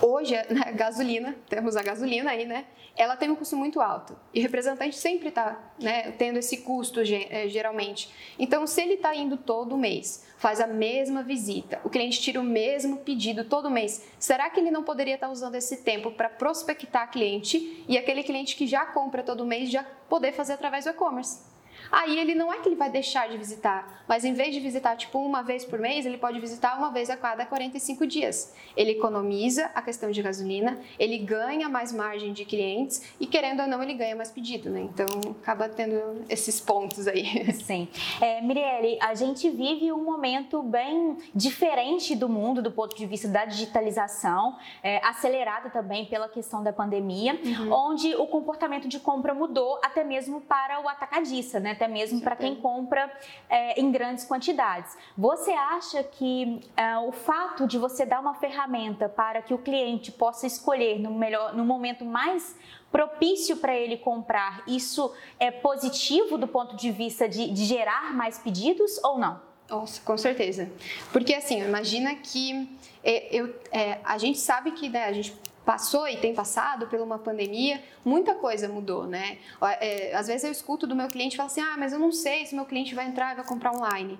hoje, 0.00 0.34
né, 0.50 0.72
gasolina, 0.72 1.36
temos 1.48 1.76
a 1.76 1.82
gasolina 1.82 2.30
aí, 2.30 2.46
né? 2.46 2.66
ela 2.96 3.16
tem 3.16 3.30
um 3.30 3.36
custo 3.36 3.56
muito 3.56 3.80
alto. 3.80 4.18
E 4.32 4.40
o 4.40 4.42
representante 4.42 4.96
sempre 4.96 5.28
está 5.28 5.72
né, 5.78 6.12
tendo 6.12 6.38
esse 6.38 6.58
custo, 6.58 7.00
eh, 7.00 7.48
geralmente. 7.48 8.10
Então, 8.38 8.66
se 8.66 8.80
ele 8.80 8.94
está 8.94 9.14
indo 9.14 9.36
todo 9.36 9.76
mês, 9.76 10.26
faz 10.38 10.60
a 10.60 10.66
mesma 10.66 11.22
visita, 11.22 11.80
o 11.84 11.90
cliente 11.90 12.20
tira 12.20 12.40
o 12.40 12.44
mesmo 12.44 12.98
pedido 12.98 13.44
todo 13.44 13.70
mês, 13.70 14.06
será 14.18 14.48
que 14.48 14.58
ele 14.60 14.70
não 14.70 14.82
poderia 14.82 15.14
estar 15.14 15.26
tá 15.26 15.32
usando 15.32 15.54
esse 15.54 15.78
tempo 15.78 16.10
para 16.10 16.28
prospectar 16.28 17.10
cliente 17.10 17.84
e 17.86 17.98
aquele 17.98 18.22
cliente 18.22 18.56
que 18.56 18.66
já 18.66 18.86
compra 18.86 19.22
todo 19.22 19.46
mês 19.46 19.70
já 19.70 19.84
poder 20.08 20.32
fazer 20.32 20.54
através 20.54 20.84
do 20.84 20.90
e-commerce? 20.90 21.55
Aí 21.90 22.18
ele 22.18 22.34
não 22.34 22.52
é 22.52 22.58
que 22.58 22.68
ele 22.68 22.76
vai 22.76 22.90
deixar 22.90 23.28
de 23.28 23.36
visitar, 23.36 24.04
mas 24.08 24.24
em 24.24 24.32
vez 24.32 24.54
de 24.54 24.60
visitar 24.60 24.96
tipo 24.96 25.18
uma 25.18 25.42
vez 25.42 25.64
por 25.64 25.78
mês, 25.78 26.06
ele 26.06 26.18
pode 26.18 26.38
visitar 26.40 26.76
uma 26.78 26.90
vez 26.90 27.10
a 27.10 27.16
cada 27.16 27.44
45 27.44 28.06
dias. 28.06 28.54
Ele 28.76 28.92
economiza 28.92 29.70
a 29.74 29.82
questão 29.82 30.10
de 30.10 30.22
gasolina, 30.22 30.78
ele 30.98 31.18
ganha 31.18 31.68
mais 31.68 31.92
margem 31.92 32.32
de 32.32 32.44
clientes 32.44 33.02
e 33.20 33.26
querendo 33.26 33.60
ou 33.62 33.68
não 33.68 33.82
ele 33.82 33.94
ganha 33.94 34.16
mais 34.16 34.30
pedido, 34.30 34.70
né? 34.70 34.80
Então 34.80 35.06
acaba 35.42 35.68
tendo 35.68 36.24
esses 36.28 36.60
pontos 36.60 37.06
aí. 37.06 37.52
Sim. 37.54 37.88
É, 38.20 38.40
Mirielle, 38.40 38.98
a 39.00 39.14
gente 39.14 39.48
vive 39.50 39.92
um 39.92 40.02
momento 40.02 40.62
bem 40.62 41.16
diferente 41.34 42.14
do 42.14 42.28
mundo 42.28 42.62
do 42.62 42.70
ponto 42.70 42.96
de 42.96 43.06
vista 43.06 43.28
da 43.28 43.44
digitalização, 43.44 44.56
é, 44.82 45.04
acelerado 45.04 45.70
também 45.70 46.06
pela 46.06 46.28
questão 46.28 46.62
da 46.62 46.72
pandemia, 46.72 47.38
uhum. 47.42 47.72
onde 47.72 48.14
o 48.16 48.26
comportamento 48.26 48.88
de 48.88 48.98
compra 48.98 49.34
mudou 49.34 49.78
até 49.82 50.04
mesmo 50.04 50.40
para 50.40 50.80
o 50.80 50.88
atacadista, 50.88 51.60
né? 51.60 51.74
Até 51.76 51.86
mesmo 51.86 52.20
para 52.20 52.34
quem 52.34 52.56
compra 52.56 53.10
é, 53.48 53.80
em 53.80 53.92
grandes 53.92 54.24
quantidades. 54.24 54.96
Você 55.16 55.52
acha 55.52 56.02
que 56.02 56.60
é, 56.76 56.98
o 56.98 57.12
fato 57.12 57.66
de 57.66 57.78
você 57.78 58.04
dar 58.04 58.20
uma 58.20 58.34
ferramenta 58.34 59.08
para 59.08 59.42
que 59.42 59.54
o 59.54 59.58
cliente 59.58 60.10
possa 60.10 60.46
escolher 60.46 60.98
no, 60.98 61.12
melhor, 61.12 61.54
no 61.54 61.64
momento 61.64 62.04
mais 62.04 62.56
propício 62.90 63.58
para 63.58 63.74
ele 63.76 63.98
comprar, 63.98 64.62
isso 64.66 65.12
é 65.38 65.50
positivo 65.50 66.38
do 66.38 66.48
ponto 66.48 66.76
de 66.76 66.90
vista 66.90 67.28
de, 67.28 67.50
de 67.50 67.64
gerar 67.64 68.14
mais 68.14 68.38
pedidos 68.38 68.98
ou 69.04 69.18
não? 69.18 69.40
Nossa, 69.68 70.00
com 70.02 70.16
certeza. 70.16 70.70
Porque 71.12 71.34
assim, 71.34 71.60
imagina 71.60 72.14
que 72.14 72.68
é, 73.02 73.28
eu, 73.34 73.54
é, 73.72 73.98
a 74.04 74.16
gente 74.16 74.38
sabe 74.38 74.70
que 74.72 74.88
né, 74.88 75.04
a 75.04 75.12
gente 75.12 75.36
passou 75.66 76.06
e 76.06 76.16
tem 76.16 76.32
passado 76.32 76.86
por 76.86 77.00
uma 77.00 77.18
pandemia, 77.18 77.82
muita 78.04 78.36
coisa 78.36 78.68
mudou, 78.68 79.04
né? 79.04 79.38
É, 79.80 80.14
às 80.14 80.28
vezes 80.28 80.44
eu 80.44 80.52
escuto 80.52 80.86
do 80.86 80.94
meu 80.94 81.08
cliente 81.08 81.36
falo 81.36 81.48
assim, 81.48 81.60
ah, 81.60 81.74
mas 81.76 81.92
eu 81.92 81.98
não 81.98 82.12
sei 82.12 82.46
se 82.46 82.54
meu 82.54 82.64
cliente 82.64 82.94
vai 82.94 83.06
entrar 83.06 83.32
e 83.32 83.36
vai 83.36 83.44
comprar 83.44 83.72
online. 83.72 84.16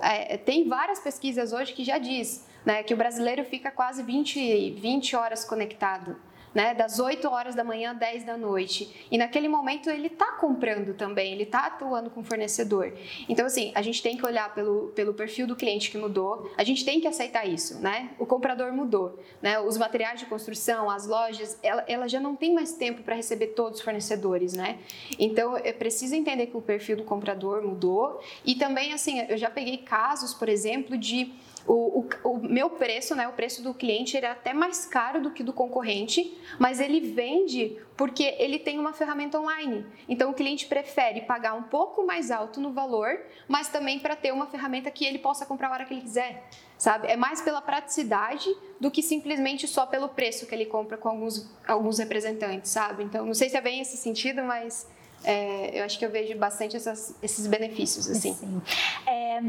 É, 0.00 0.38
tem 0.38 0.66
várias 0.66 0.98
pesquisas 0.98 1.52
hoje 1.52 1.74
que 1.74 1.84
já 1.84 1.98
diz 1.98 2.46
né, 2.64 2.82
que 2.82 2.94
o 2.94 2.96
brasileiro 2.96 3.44
fica 3.44 3.70
quase 3.70 4.02
20, 4.02 4.70
20 4.70 5.14
horas 5.14 5.44
conectado 5.44 6.16
né, 6.56 6.72
das 6.72 6.98
8 6.98 7.28
horas 7.28 7.54
da 7.54 7.62
manhã 7.62 7.90
às 7.92 7.98
10 7.98 8.24
da 8.24 8.34
noite. 8.34 9.06
E 9.10 9.18
naquele 9.18 9.46
momento 9.46 9.90
ele 9.90 10.06
está 10.06 10.32
comprando 10.32 10.94
também, 10.94 11.34
ele 11.34 11.42
está 11.42 11.66
atuando 11.66 12.08
com 12.08 12.20
o 12.20 12.24
fornecedor. 12.24 12.94
Então, 13.28 13.44
assim, 13.44 13.72
a 13.74 13.82
gente 13.82 14.02
tem 14.02 14.16
que 14.16 14.24
olhar 14.24 14.54
pelo, 14.54 14.88
pelo 14.94 15.12
perfil 15.12 15.46
do 15.46 15.54
cliente 15.54 15.90
que 15.90 15.98
mudou, 15.98 16.50
a 16.56 16.64
gente 16.64 16.82
tem 16.82 16.98
que 16.98 17.06
aceitar 17.06 17.46
isso, 17.46 17.78
né? 17.82 18.08
O 18.18 18.24
comprador 18.24 18.72
mudou, 18.72 19.22
né? 19.42 19.60
Os 19.60 19.76
materiais 19.76 20.18
de 20.18 20.24
construção, 20.24 20.90
as 20.90 21.06
lojas, 21.06 21.58
ela, 21.62 21.84
ela 21.86 22.08
já 22.08 22.20
não 22.20 22.34
tem 22.34 22.54
mais 22.54 22.72
tempo 22.72 23.02
para 23.02 23.14
receber 23.14 23.48
todos 23.48 23.80
os 23.80 23.84
fornecedores, 23.84 24.54
né? 24.54 24.78
Então, 25.18 25.58
é 25.58 25.74
preciso 25.74 26.14
entender 26.14 26.46
que 26.46 26.56
o 26.56 26.62
perfil 26.62 26.96
do 26.96 27.04
comprador 27.04 27.62
mudou 27.62 28.18
e 28.46 28.54
também, 28.54 28.94
assim, 28.94 29.20
eu 29.28 29.36
já 29.36 29.50
peguei 29.50 29.76
casos, 29.76 30.32
por 30.32 30.48
exemplo, 30.48 30.96
de 30.96 31.34
o, 31.66 32.00
o, 32.00 32.30
o, 32.30 32.38
meu 32.38 32.70
preço, 32.70 33.14
né, 33.14 33.26
o 33.26 33.32
preço 33.32 33.62
do 33.62 33.74
cliente, 33.74 34.16
ele 34.16 34.26
é 34.26 34.30
até 34.30 34.52
mais 34.52 34.86
caro 34.86 35.20
do 35.20 35.30
que 35.30 35.42
do 35.42 35.52
concorrente, 35.52 36.36
mas 36.58 36.80
ele 36.80 37.00
vende 37.00 37.76
porque 37.96 38.34
ele 38.38 38.58
tem 38.58 38.78
uma 38.78 38.92
ferramenta 38.92 39.38
online. 39.38 39.84
Então 40.08 40.30
o 40.30 40.34
cliente 40.34 40.66
prefere 40.66 41.22
pagar 41.22 41.54
um 41.54 41.64
pouco 41.64 42.06
mais 42.06 42.30
alto 42.30 42.60
no 42.60 42.72
valor, 42.72 43.20
mas 43.48 43.68
também 43.68 43.98
para 43.98 44.14
ter 44.14 44.32
uma 44.32 44.46
ferramenta 44.46 44.90
que 44.90 45.04
ele 45.04 45.18
possa 45.18 45.44
comprar 45.44 45.68
a 45.68 45.72
hora 45.72 45.84
que 45.84 45.94
ele 45.94 46.02
quiser, 46.02 46.44
sabe? 46.78 47.08
É 47.08 47.16
mais 47.16 47.40
pela 47.40 47.60
praticidade 47.60 48.48
do 48.80 48.90
que 48.90 49.02
simplesmente 49.02 49.66
só 49.66 49.86
pelo 49.86 50.08
preço 50.08 50.46
que 50.46 50.54
ele 50.54 50.66
compra 50.66 50.96
com 50.96 51.08
alguns, 51.08 51.50
alguns 51.66 51.98
representantes, 51.98 52.70
sabe? 52.70 53.02
Então 53.02 53.26
não 53.26 53.34
sei 53.34 53.48
se 53.48 53.56
é 53.56 53.60
bem 53.60 53.80
esse 53.80 53.96
sentido, 53.96 54.42
mas 54.44 54.86
é, 55.24 55.80
eu 55.80 55.84
acho 55.84 55.98
que 55.98 56.04
eu 56.04 56.10
vejo 56.10 56.36
bastante 56.38 56.76
essas, 56.76 57.14
esses 57.22 57.46
benefícios 57.46 58.08
assim. 58.08 58.34
Sim. 58.34 58.62
É, 59.06 59.40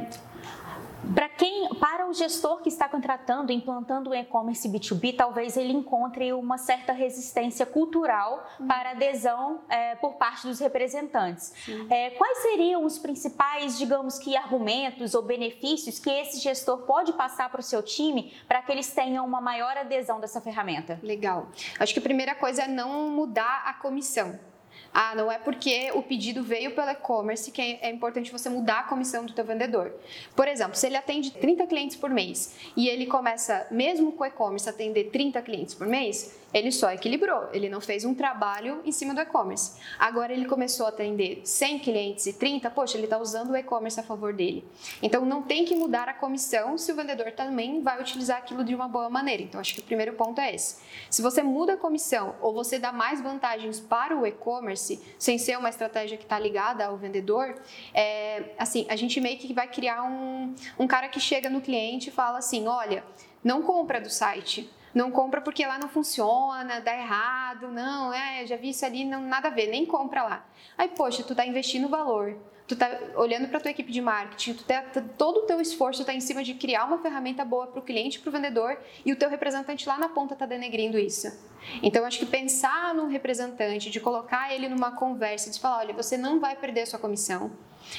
para 1.14 1.30
quem, 1.30 1.70
para 1.76 2.08
o 2.08 2.14
gestor 2.14 2.62
que 2.62 2.70
está 2.70 2.88
contratando, 2.88 3.52
implantando 3.52 4.10
o 4.12 4.16
e-commerce 4.16 4.68
B2B, 4.68 5.16
talvez 5.16 5.58
ele 5.58 5.74
encontre 5.74 6.34
uma 6.34 6.58
certa 6.58 6.94
resistência 6.94 7.66
cultural 7.66 8.48
uhum. 8.60 8.68
para 8.68 8.92
adesão 8.92 9.62
é, 9.70 9.96
por 9.96 10.14
parte 10.16 10.48
dos 10.48 10.60
representantes. 10.60 11.54
É, 11.90 12.12
quais 12.12 12.40
seriam 12.40 12.84
os 12.84 12.98
principais, 12.98 13.78
digamos 13.78 14.18
que, 14.20 14.36
argumentos 14.36 15.14
ou 15.14 15.22
benefícios 15.22 16.00
que 16.00 16.10
esse 16.10 16.40
gestor 16.40 16.80
pode 16.80 17.14
passar 17.14 17.50
para 17.50 17.60
o 17.60 17.64
seu 17.64 17.82
time 17.84 18.34
para 18.48 18.62
que 18.62 18.72
eles 18.72 18.92
tenham 18.94 19.26
uma 19.26 19.42
maior 19.42 19.78
adesão 19.78 20.20
dessa 20.20 20.42
ferramenta? 20.42 21.00
Legal. 21.04 21.48
Acho 21.80 21.94
que 21.94 22.00
a 22.00 22.04
primeira 22.04 22.36
coisa 22.36 22.64
é 22.64 22.68
não 22.68 23.10
mudar 23.10 23.64
a 23.66 23.74
comissão. 23.74 24.40
Ah, 24.94 25.14
não 25.16 25.32
é 25.32 25.38
porque 25.38 25.92
o 25.94 26.02
pedido 26.02 26.44
veio 26.44 26.72
pelo 26.74 26.90
e-commerce 26.90 27.52
que 27.52 27.62
é 27.62 27.90
importante 27.90 28.32
você 28.32 28.50
mudar 28.50 28.80
a 28.80 28.84
comissão 28.84 29.26
do 29.26 29.34
teu 29.34 29.46
vendedor. 29.46 29.94
Por 30.36 30.48
exemplo, 30.48 30.76
se 30.76 30.88
ele 30.88 30.98
atende 30.98 31.32
30 31.32 31.68
clientes 31.68 31.96
por 31.96 32.10
mês 32.10 32.56
e 32.76 32.88
ele 32.88 33.06
começa, 33.06 33.68
mesmo 33.70 34.12
com 34.12 34.24
o 34.24 34.28
e-commerce, 34.28 34.68
a 34.68 34.72
atender 34.72 35.06
30 35.12 35.42
clientes 35.42 35.76
por 35.76 35.88
mês, 35.88 36.36
ele 36.54 36.72
só 36.72 36.92
equilibrou, 36.92 37.50
ele 37.52 37.68
não 37.68 37.82
fez 37.82 38.06
um 38.06 38.14
trabalho 38.14 38.82
em 38.86 38.92
cima 38.92 39.14
do 39.14 39.20
e-commerce. 39.20 39.80
Agora 40.00 40.32
ele 40.32 40.46
começou 40.46 40.86
a 40.86 40.90
atender 40.90 41.42
100 41.44 41.80
clientes 41.80 42.26
e 42.26 42.34
30, 42.34 42.70
poxa, 42.70 42.98
ele 42.98 43.06
está 43.06 43.18
usando 43.18 43.52
o 43.52 43.58
e-commerce 43.58 44.00
a 44.00 44.04
favor 44.04 44.34
dele. 44.34 44.66
Então 45.02 45.26
não 45.26 45.42
tem 45.42 45.66
que 45.66 45.76
mudar 45.76 46.08
a 46.08 46.14
comissão 46.14 46.78
se 46.78 46.92
o 46.92 46.96
vendedor 46.96 47.32
também 47.34 47.82
vai 47.82 48.00
utilizar 48.02 48.38
aquilo 48.38 48.64
de 48.64 48.74
uma 48.74 48.88
boa 48.88 49.10
maneira. 49.10 49.44
Então 49.44 49.60
acho 49.60 49.74
que 49.74 49.82
o 49.82 49.84
primeiro 49.84 50.14
ponto 50.14 50.40
é 50.40 50.56
esse. 50.56 50.78
Se 51.10 51.22
você 51.22 51.44
muda 51.44 51.74
a 51.74 51.78
comissão 51.78 52.36
ou 52.42 52.54
você 52.54 52.80
dá 52.80 52.94
mais 52.94 53.22
vantagens 53.22 53.80
para 53.80 54.18
o 54.18 54.26
e-commerce, 54.26 54.77
sem 54.78 55.38
ser 55.38 55.58
uma 55.58 55.70
estratégia 55.70 56.18
que 56.18 56.24
está 56.24 56.40
ligada 56.40 56.86
ao 56.86 56.98
vendedor, 56.98 57.56
é, 57.94 58.54
assim, 58.58 58.86
a 58.90 58.96
gente 58.96 59.20
meio 59.20 59.38
que 59.38 59.54
vai 59.54 59.68
criar 59.68 60.04
um, 60.04 60.56
um 60.78 60.88
cara 60.88 61.08
que 61.08 61.20
chega 61.20 61.50
no 61.50 61.62
cliente 61.62 62.10
e 62.10 62.12
fala 62.12 62.38
assim, 62.38 62.68
olha, 62.68 63.04
não 63.44 63.62
compra 63.62 64.00
do 64.00 64.10
site, 64.10 64.70
não 64.94 65.12
compra 65.12 65.42
porque 65.42 65.66
lá 65.66 65.78
não 65.78 65.88
funciona, 65.88 66.80
dá 66.82 66.94
errado, 66.94 67.68
não, 67.70 68.14
é, 68.14 68.46
já 68.46 68.56
vi 68.56 68.70
isso 68.70 68.86
ali, 68.86 69.06
não, 69.06 69.22
nada 69.22 69.48
a 69.48 69.52
ver, 69.52 69.68
nem 69.68 69.86
compra 69.86 70.24
lá. 70.24 70.46
Aí, 70.78 70.88
poxa, 70.90 71.24
tu 71.24 71.36
tá 71.36 71.46
investindo 71.46 71.88
valor, 71.88 72.38
tu 72.68 72.76
tá 72.76 73.00
olhando 73.16 73.48
para 73.48 73.60
tua 73.62 73.72
equipe 73.72 73.92
de 73.92 74.02
marketing, 74.02 74.56
tu 74.56 74.64
tá, 74.66 74.84
todo 75.18 75.38
o 75.38 75.42
teu 75.44 75.62
esforço 75.62 76.02
está 76.02 76.14
em 76.14 76.20
cima 76.20 76.44
de 76.44 76.54
criar 76.54 76.84
uma 76.84 76.98
ferramenta 76.98 77.46
boa 77.46 77.68
para 77.68 77.80
o 77.80 77.82
cliente, 77.82 78.20
para 78.20 78.30
o 78.30 78.32
vendedor, 78.32 78.78
e 79.06 79.14
o 79.14 79.16
teu 79.16 79.30
representante 79.30 79.88
lá 79.88 79.98
na 79.98 80.10
ponta 80.10 80.34
está 80.34 80.46
denegrindo 80.46 81.00
isso. 81.00 81.32
Então, 81.82 82.06
acho 82.06 82.20
que 82.20 82.26
pensar 82.26 82.94
no 82.94 83.08
representante, 83.08 83.90
de 83.90 84.00
colocar 84.00 84.54
ele 84.54 84.68
numa 84.68 84.92
conversa, 84.92 85.50
de 85.50 85.60
falar, 85.60 85.80
olha, 85.80 85.94
você 85.94 86.18
não 86.18 86.40
vai 86.40 86.56
perder 86.56 86.82
a 86.82 86.86
sua 86.86 87.00
comissão, 87.00 87.52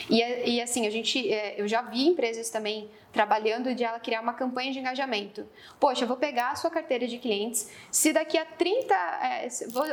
e, 0.08 0.20
e 0.50 0.60
assim, 0.60 0.86
a 0.86 0.90
gente, 0.90 1.32
é, 1.32 1.60
eu 1.60 1.68
já 1.68 1.82
vi 1.82 2.06
empresas 2.06 2.50
também 2.50 2.90
trabalhando 3.12 3.74
de 3.74 3.82
ela 3.82 3.98
criar 3.98 4.20
uma 4.20 4.34
campanha 4.34 4.70
de 4.70 4.78
engajamento. 4.78 5.46
Poxa, 5.80 6.04
eu 6.04 6.08
vou 6.08 6.16
pegar 6.16 6.50
a 6.50 6.56
sua 6.56 6.70
carteira 6.70 7.06
de 7.06 7.18
clientes, 7.18 7.70
se 7.90 8.12
daqui 8.12 8.36
a 8.36 8.44
30, 8.44 8.94
é, 8.94 9.48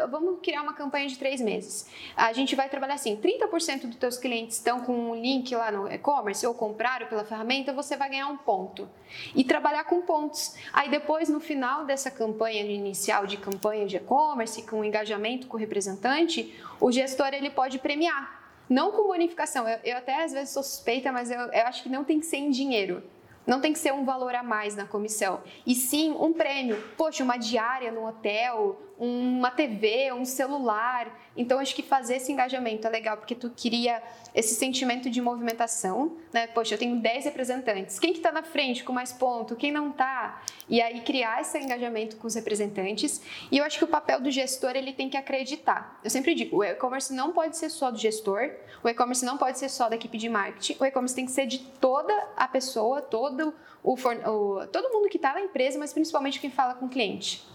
vamos 0.09 0.39
criar 0.41 0.61
uma 0.61 0.73
campanha 0.73 1.07
de 1.07 1.17
três 1.17 1.41
meses. 1.41 1.89
A 2.15 2.33
gente 2.33 2.55
vai 2.55 2.69
trabalhar 2.69 2.95
assim, 2.95 3.15
30% 3.15 3.87
dos 3.87 3.95
teus 3.95 4.17
clientes 4.17 4.57
estão 4.57 4.81
com 4.81 4.93
um 4.93 5.15
link 5.15 5.55
lá 5.55 5.71
no 5.71 5.91
e-commerce 5.91 6.45
ou 6.45 6.53
compraram 6.53 7.07
pela 7.07 7.23
ferramenta, 7.23 7.73
você 7.73 7.95
vai 7.95 8.09
ganhar 8.09 8.27
um 8.27 8.37
ponto. 8.37 8.87
E 9.33 9.43
trabalhar 9.43 9.85
com 9.85 10.01
pontos. 10.01 10.55
Aí 10.73 10.89
depois, 10.89 11.29
no 11.29 11.39
final 11.39 11.85
dessa 11.85 12.11
campanha 12.11 12.61
inicial 12.63 13.25
de 13.25 13.37
campanha 13.37 13.85
de 13.85 13.95
e-commerce, 13.95 14.61
com 14.63 14.83
engajamento 14.83 15.47
com 15.47 15.55
o 15.55 15.59
representante, 15.59 16.53
o 16.79 16.91
gestor 16.91 17.33
ele 17.33 17.49
pode 17.49 17.79
premiar 17.79 18.44
não 18.69 18.91
com 18.91 19.07
bonificação. 19.07 19.67
Eu, 19.67 19.79
eu, 19.84 19.98
até 19.98 20.24
às 20.24 20.31
vezes 20.31 20.50
sou 20.50 20.63
suspeita, 20.63 21.12
mas 21.12 21.31
eu, 21.31 21.39
eu 21.39 21.67
acho 21.67 21.84
que 21.84 21.89
não 21.89 22.03
tem 22.03 22.19
que 22.19 22.25
ser 22.25 22.38
em 22.38 22.50
dinheiro. 22.50 23.03
Não 23.45 23.62
tem 23.62 23.74
que 23.74 23.79
ser 23.79 23.93
um 23.93 24.03
valor 24.03 24.34
a 24.34 24.41
mais 24.41 24.75
na 24.75 24.86
comissão, 24.86 25.41
e 25.67 25.75
sim 25.75 26.12
um 26.12 26.34
prêmio. 26.34 26.81
Poxa, 26.98 27.24
uma 27.24 27.38
diária 27.38 27.91
no 27.91 28.07
hotel, 28.07 28.81
uma 28.97 29.51
TV, 29.51 30.11
um 30.13 30.25
celular. 30.25 31.19
Então, 31.35 31.59
acho 31.59 31.75
que 31.75 31.83
fazer 31.83 32.17
esse 32.17 32.31
engajamento 32.31 32.87
é 32.87 32.89
legal, 32.89 33.17
porque 33.17 33.35
tu 33.35 33.49
queria 33.49 34.01
esse 34.33 34.55
sentimento 34.55 35.09
de 35.09 35.21
movimentação, 35.21 36.17
né? 36.31 36.47
Poxa, 36.47 36.75
eu 36.75 36.77
tenho 36.77 36.97
10 36.99 37.25
representantes. 37.25 37.99
Quem 37.99 38.11
que 38.11 38.19
está 38.19 38.31
na 38.31 38.43
frente 38.43 38.83
com 38.83 38.93
mais 38.93 39.11
ponto? 39.11 39.55
Quem 39.55 39.71
não 39.71 39.91
está? 39.91 40.41
E 40.69 40.81
aí 40.81 41.01
criar 41.01 41.41
esse 41.41 41.57
engajamento 41.57 42.17
com 42.17 42.27
os 42.27 42.35
representantes. 42.35 43.21
E 43.51 43.57
eu 43.57 43.65
acho 43.65 43.77
que 43.77 43.83
o 43.83 43.87
papel 43.87 44.21
do 44.21 44.31
gestor, 44.31 44.71
ele 44.75 44.93
tem 44.93 45.09
que 45.09 45.17
acreditar. 45.17 45.99
Eu 46.03 46.09
sempre 46.09 46.33
digo, 46.33 46.57
o 46.57 46.63
e-commerce 46.63 47.13
não 47.13 47.31
pode 47.31 47.57
ser 47.57 47.69
só 47.69 47.91
do 47.91 47.97
gestor, 47.97 48.51
o 48.83 48.89
e-commerce 48.89 49.25
não 49.25 49.37
pode 49.37 49.59
ser 49.59 49.69
só 49.69 49.89
da 49.89 49.95
equipe 49.95 50.17
de 50.17 50.29
marketing, 50.29 50.77
o 50.79 50.85
e-commerce 50.85 51.15
tem 51.15 51.25
que 51.25 51.31
ser 51.31 51.45
de 51.45 51.59
toda 51.59 52.13
a 52.35 52.47
pessoa, 52.47 53.01
todo 53.01 53.53
o, 53.83 53.93
o 53.93 54.67
todo 54.67 54.91
mundo 54.91 55.09
que 55.09 55.17
está 55.17 55.33
na 55.33 55.41
empresa, 55.41 55.77
mas 55.77 55.93
principalmente 55.93 56.39
quem 56.39 56.49
fala 56.49 56.73
com 56.73 56.85
o 56.85 56.89
cliente. 56.89 57.54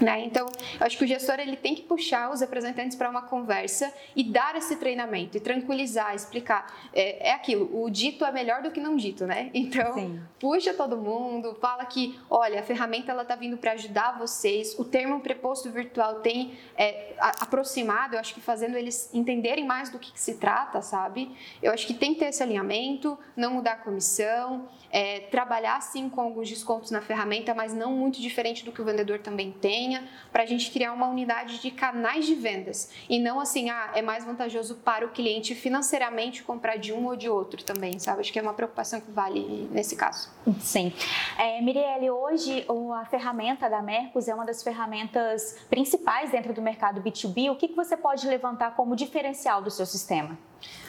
Né? 0.00 0.24
Então, 0.24 0.46
eu 0.78 0.86
acho 0.86 0.98
que 0.98 1.04
o 1.04 1.06
gestor 1.06 1.40
ele 1.40 1.56
tem 1.56 1.74
que 1.74 1.82
puxar 1.82 2.30
os 2.30 2.40
representantes 2.40 2.96
para 2.96 3.08
uma 3.08 3.22
conversa 3.22 3.92
e 4.14 4.22
dar 4.22 4.54
esse 4.56 4.76
treinamento 4.76 5.36
e 5.36 5.40
tranquilizar, 5.40 6.14
explicar. 6.14 6.66
É, 6.92 7.30
é, 7.30 7.32
aquilo, 7.32 7.82
o 7.82 7.88
dito 7.88 8.24
é 8.24 8.30
melhor 8.30 8.62
do 8.62 8.70
que 8.70 8.80
não 8.80 8.96
dito, 8.96 9.26
né? 9.26 9.50
Então, 9.66 9.94
Sim. 9.94 10.20
puxa 10.38 10.74
todo 10.74 10.96
mundo, 10.96 11.56
fala 11.60 11.84
que, 11.86 12.18
olha, 12.30 12.60
a 12.60 12.62
ferramenta 12.62 13.10
ela 13.10 13.22
está 13.22 13.34
vindo 13.34 13.56
para 13.56 13.72
ajudar 13.72 14.18
vocês. 14.18 14.78
O 14.78 14.84
termo 14.84 15.18
preposto 15.20 15.70
virtual 15.70 16.20
tem 16.20 16.56
é, 16.76 17.14
aproximado, 17.18 18.14
eu 18.14 18.20
acho 18.20 18.32
que 18.34 18.40
fazendo 18.40 18.76
eles 18.76 19.12
entenderem 19.12 19.66
mais 19.66 19.90
do 19.90 19.98
que, 19.98 20.12
que, 20.12 20.20
se 20.20 20.34
trata, 20.34 20.82
sabe? 20.82 21.34
Eu 21.62 21.72
acho 21.72 21.86
que 21.86 21.94
tem 21.94 22.14
que 22.14 22.20
ter 22.20 22.26
esse 22.26 22.42
alinhamento, 22.42 23.18
não 23.34 23.54
mudar 23.54 23.72
a 23.72 23.76
comissão, 23.76 24.68
é, 24.90 25.20
trabalhar 25.20 25.80
sim 25.80 26.08
com 26.08 26.20
alguns 26.20 26.48
descontos 26.48 26.90
na 26.90 27.00
ferramenta, 27.00 27.54
mas 27.54 27.74
não 27.74 27.92
muito 27.92 28.20
diferente 28.20 28.64
do 28.64 28.70
que 28.70 28.80
o 28.80 28.84
vendedor 28.84 29.18
também 29.18 29.50
tenha, 29.66 30.08
para 30.30 30.44
a 30.44 30.46
gente 30.46 30.70
criar 30.70 30.92
uma 30.92 31.08
unidade 31.08 31.58
de 31.58 31.72
canais 31.72 32.24
de 32.24 32.36
vendas 32.36 32.88
e 33.08 33.18
não 33.18 33.40
assim, 33.40 33.68
ah, 33.68 33.90
é 33.96 34.00
mais 34.00 34.24
vantajoso 34.24 34.76
para 34.76 35.04
o 35.04 35.08
cliente 35.08 35.56
financeiramente 35.56 36.44
comprar 36.44 36.76
de 36.76 36.92
um 36.92 37.06
ou 37.06 37.16
de 37.16 37.28
outro 37.28 37.64
também, 37.64 37.98
sabe? 37.98 38.20
Acho 38.20 38.32
que 38.32 38.38
é 38.38 38.42
uma 38.42 38.54
preocupação 38.54 39.00
que 39.00 39.10
vale 39.10 39.68
nesse 39.72 39.96
caso. 39.96 40.30
Sim. 40.60 40.92
É, 41.36 41.60
Mirielle, 41.60 42.08
hoje 42.10 42.64
a 42.94 43.04
ferramenta 43.06 43.68
da 43.68 43.82
Mercos 43.82 44.28
é 44.28 44.34
uma 44.34 44.46
das 44.46 44.62
ferramentas 44.62 45.56
principais 45.68 46.30
dentro 46.30 46.54
do 46.54 46.62
mercado 46.62 47.02
B2B. 47.02 47.50
O 47.50 47.56
que, 47.56 47.66
que 47.66 47.74
você 47.74 47.96
pode 47.96 48.24
levantar 48.28 48.76
como 48.76 48.94
diferencial 48.94 49.60
do 49.60 49.70
seu 49.70 49.84
sistema? 49.84 50.38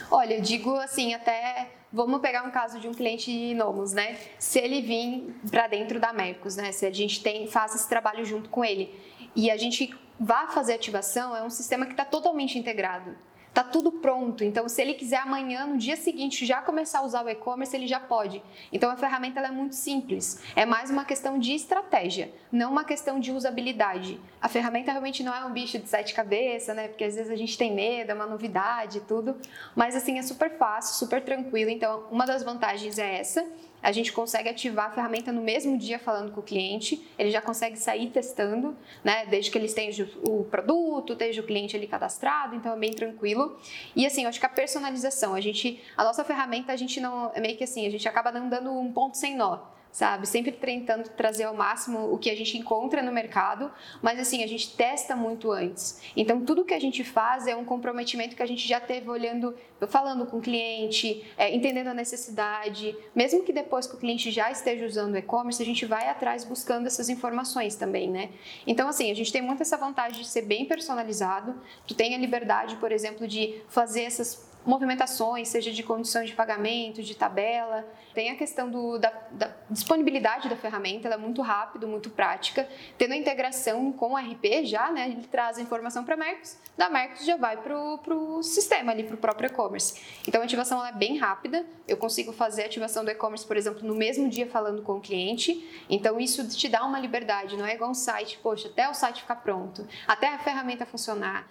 Olha, 0.08 0.34
eu 0.34 0.40
digo 0.40 0.76
assim, 0.76 1.14
até 1.14 1.68
vamos 1.92 2.20
pegar 2.20 2.42
um 2.44 2.50
caso 2.50 2.78
de 2.78 2.88
um 2.88 2.92
cliente 2.92 3.54
Nomos, 3.54 3.92
né? 3.92 4.18
Se 4.38 4.58
ele 4.58 4.82
vir 4.82 5.34
para 5.50 5.68
dentro 5.68 5.98
da 5.98 6.12
Mercos, 6.12 6.56
né? 6.56 6.72
Se 6.72 6.86
a 6.86 6.90
gente 6.90 7.22
tem, 7.22 7.46
faz 7.46 7.74
esse 7.74 7.88
trabalho 7.88 8.24
junto 8.24 8.48
com 8.48 8.64
ele 8.64 8.94
e 9.34 9.50
a 9.50 9.56
gente 9.56 9.94
vá 10.18 10.48
fazer 10.48 10.74
ativação, 10.74 11.36
é 11.36 11.42
um 11.42 11.50
sistema 11.50 11.86
que 11.86 11.92
está 11.92 12.04
totalmente 12.04 12.58
integrado. 12.58 13.16
Tá 13.58 13.64
tudo 13.64 13.90
pronto. 13.90 14.44
Então, 14.44 14.68
se 14.68 14.80
ele 14.80 14.94
quiser 14.94 15.16
amanhã, 15.16 15.66
no 15.66 15.76
dia 15.76 15.96
seguinte, 15.96 16.46
já 16.46 16.62
começar 16.62 17.00
a 17.00 17.02
usar 17.02 17.24
o 17.24 17.28
e-commerce, 17.28 17.74
ele 17.74 17.88
já 17.88 17.98
pode. 17.98 18.40
Então, 18.72 18.88
a 18.88 18.96
ferramenta 18.96 19.40
é 19.40 19.50
muito 19.50 19.74
simples. 19.74 20.40
É 20.54 20.64
mais 20.64 20.90
uma 20.90 21.04
questão 21.04 21.40
de 21.40 21.54
estratégia, 21.54 22.30
não 22.52 22.70
uma 22.70 22.84
questão 22.84 23.18
de 23.18 23.32
usabilidade. 23.32 24.20
A 24.40 24.48
ferramenta 24.48 24.92
realmente 24.92 25.24
não 25.24 25.34
é 25.34 25.44
um 25.44 25.50
bicho 25.50 25.76
de 25.76 25.88
sete 25.88 26.14
cabeças, 26.14 26.76
né? 26.76 26.86
Porque 26.86 27.02
às 27.02 27.16
vezes 27.16 27.32
a 27.32 27.34
gente 27.34 27.58
tem 27.58 27.74
medo, 27.74 28.12
é 28.12 28.14
uma 28.14 28.26
novidade 28.26 28.98
e 28.98 29.00
tudo. 29.00 29.34
Mas, 29.74 29.96
assim, 29.96 30.20
é 30.20 30.22
super 30.22 30.56
fácil, 30.56 30.94
super 30.94 31.20
tranquilo. 31.20 31.68
Então, 31.68 32.04
uma 32.12 32.24
das 32.24 32.44
vantagens 32.44 32.96
é 32.96 33.18
essa 33.18 33.44
a 33.82 33.92
gente 33.92 34.12
consegue 34.12 34.48
ativar 34.48 34.86
a 34.86 34.90
ferramenta 34.90 35.32
no 35.32 35.40
mesmo 35.40 35.78
dia 35.78 35.98
falando 35.98 36.32
com 36.32 36.40
o 36.40 36.42
cliente, 36.42 37.06
ele 37.18 37.30
já 37.30 37.40
consegue 37.40 37.76
sair 37.78 38.10
testando, 38.10 38.76
né? 39.04 39.26
Desde 39.26 39.50
que 39.50 39.58
eles 39.58 39.72
tenham 39.72 40.08
o 40.22 40.44
produto, 40.44 41.14
desde 41.14 41.40
o 41.40 41.44
cliente 41.44 41.76
ali 41.76 41.86
cadastrado, 41.86 42.54
então 42.56 42.72
é 42.72 42.78
bem 42.78 42.92
tranquilo. 42.92 43.58
E 43.94 44.06
assim, 44.06 44.22
eu 44.22 44.28
acho 44.28 44.40
que 44.40 44.46
a 44.46 44.50
personalização, 44.50 45.34
a 45.34 45.40
gente, 45.40 45.80
a 45.96 46.04
nossa 46.04 46.24
ferramenta, 46.24 46.72
a 46.72 46.76
gente 46.76 47.00
não, 47.00 47.30
é 47.34 47.40
meio 47.40 47.56
que 47.56 47.64
assim, 47.64 47.86
a 47.86 47.90
gente 47.90 48.08
acaba 48.08 48.32
não 48.32 48.48
dando 48.48 48.70
um 48.70 48.92
ponto 48.92 49.16
sem 49.16 49.36
nó 49.36 49.77
sabe? 49.90 50.26
Sempre 50.26 50.52
tentando 50.52 51.08
trazer 51.10 51.44
ao 51.44 51.54
máximo 51.54 52.12
o 52.12 52.18
que 52.18 52.30
a 52.30 52.36
gente 52.36 52.56
encontra 52.56 53.02
no 53.02 53.12
mercado, 53.12 53.70
mas 54.02 54.18
assim, 54.18 54.42
a 54.42 54.46
gente 54.46 54.76
testa 54.76 55.16
muito 55.16 55.50
antes. 55.50 56.00
Então, 56.16 56.44
tudo 56.44 56.64
que 56.64 56.74
a 56.74 56.80
gente 56.80 57.02
faz 57.02 57.46
é 57.46 57.56
um 57.56 57.64
comprometimento 57.64 58.36
que 58.36 58.42
a 58.42 58.46
gente 58.46 58.66
já 58.66 58.80
teve 58.80 59.08
olhando, 59.08 59.54
falando 59.88 60.26
com 60.26 60.38
o 60.38 60.40
cliente, 60.40 61.24
é, 61.36 61.54
entendendo 61.54 61.88
a 61.88 61.94
necessidade, 61.94 62.96
mesmo 63.14 63.42
que 63.42 63.52
depois 63.52 63.86
que 63.86 63.94
o 63.94 63.98
cliente 63.98 64.30
já 64.30 64.50
esteja 64.50 64.86
usando 64.86 65.14
o 65.14 65.16
e-commerce, 65.16 65.62
a 65.62 65.66
gente 65.66 65.84
vai 65.86 66.08
atrás 66.08 66.44
buscando 66.44 66.86
essas 66.86 67.08
informações 67.08 67.76
também, 67.76 68.10
né? 68.10 68.30
Então, 68.66 68.88
assim, 68.88 69.10
a 69.10 69.14
gente 69.14 69.32
tem 69.32 69.42
muito 69.42 69.62
essa 69.62 69.76
vantagem 69.76 70.22
de 70.22 70.28
ser 70.28 70.42
bem 70.42 70.64
personalizado, 70.64 71.54
tu 71.86 71.94
tem 71.94 72.14
a 72.14 72.18
liberdade, 72.18 72.76
por 72.76 72.92
exemplo, 72.92 73.26
de 73.26 73.62
fazer 73.68 74.02
essas 74.02 74.47
movimentações, 74.64 75.48
seja 75.48 75.70
de 75.70 75.82
condições 75.82 76.28
de 76.28 76.36
pagamento, 76.36 77.02
de 77.02 77.14
tabela. 77.14 77.84
Tem 78.14 78.30
a 78.30 78.36
questão 78.36 78.70
do, 78.70 78.98
da, 78.98 79.12
da, 79.30 79.50
disponibilidade 79.70 80.48
da 80.48 80.56
ferramenta, 80.56 81.08
ela 81.08 81.14
é 81.14 81.18
muito 81.18 81.40
rápida, 81.42 81.86
muito 81.86 82.10
prática. 82.10 82.68
Tendo 82.96 83.12
a 83.12 83.16
integração 83.16 83.92
com 83.92 84.12
o 84.12 84.16
RP 84.16 84.64
já, 84.64 84.90
né, 84.90 85.08
ele 85.08 85.26
traz 85.26 85.58
a 85.58 85.62
informação 85.62 86.04
para 86.04 86.14
a 86.14 86.18
Mercos, 86.18 86.56
da 86.76 86.88
Mercos 86.88 87.24
já 87.24 87.36
vai 87.36 87.56
para 87.56 87.74
o 87.76 88.42
sistema 88.42 88.92
ali, 88.92 89.04
para 89.04 89.14
o 89.14 89.18
próprio 89.18 89.48
e-commerce. 89.48 90.00
Então 90.26 90.40
a 90.40 90.44
ativação 90.44 90.84
é 90.84 90.92
bem 90.92 91.16
rápida, 91.16 91.64
eu 91.86 91.96
consigo 91.96 92.32
fazer 92.32 92.62
a 92.62 92.66
ativação 92.66 93.04
do 93.04 93.10
e-commerce, 93.10 93.46
por 93.46 93.56
exemplo, 93.56 93.86
no 93.86 93.94
mesmo 93.94 94.28
dia 94.28 94.46
falando 94.46 94.82
com 94.82 94.96
o 94.96 95.00
cliente. 95.00 95.66
Então 95.88 96.20
isso 96.20 96.46
te 96.48 96.68
dá 96.68 96.84
uma 96.84 96.98
liberdade, 96.98 97.56
não 97.56 97.66
é 97.66 97.74
igual 97.74 97.90
um 97.90 97.94
site, 97.94 98.38
poxa, 98.42 98.68
até 98.68 98.88
o 98.88 98.94
site 98.94 99.22
ficar 99.22 99.36
pronto, 99.36 99.86
até 100.06 100.28
a 100.28 100.38
ferramenta 100.38 100.84
funcionar, 100.84 101.46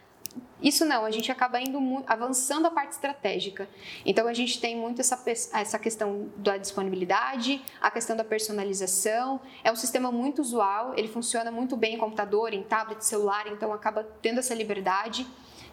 isso 0.61 0.85
não, 0.85 1.05
a 1.05 1.11
gente 1.11 1.31
acaba 1.31 1.61
indo 1.61 1.79
avançando 2.07 2.65
a 2.65 2.71
parte 2.71 2.93
estratégica. 2.93 3.69
Então 4.05 4.27
a 4.27 4.33
gente 4.33 4.59
tem 4.59 4.75
muito 4.75 4.99
essa, 4.99 5.21
essa 5.53 5.77
questão 5.77 6.29
da 6.35 6.57
disponibilidade, 6.57 7.61
a 7.79 7.91
questão 7.91 8.15
da 8.15 8.23
personalização. 8.23 9.39
É 9.63 9.71
um 9.71 9.75
sistema 9.75 10.11
muito 10.11 10.41
usual, 10.41 10.93
ele 10.97 11.07
funciona 11.07 11.51
muito 11.51 11.77
bem 11.77 11.95
em 11.95 11.97
computador, 11.97 12.53
em 12.53 12.63
tablet, 12.63 13.05
celular, 13.05 13.47
então 13.47 13.71
acaba 13.71 14.03
tendo 14.21 14.39
essa 14.39 14.55
liberdade. 14.55 15.27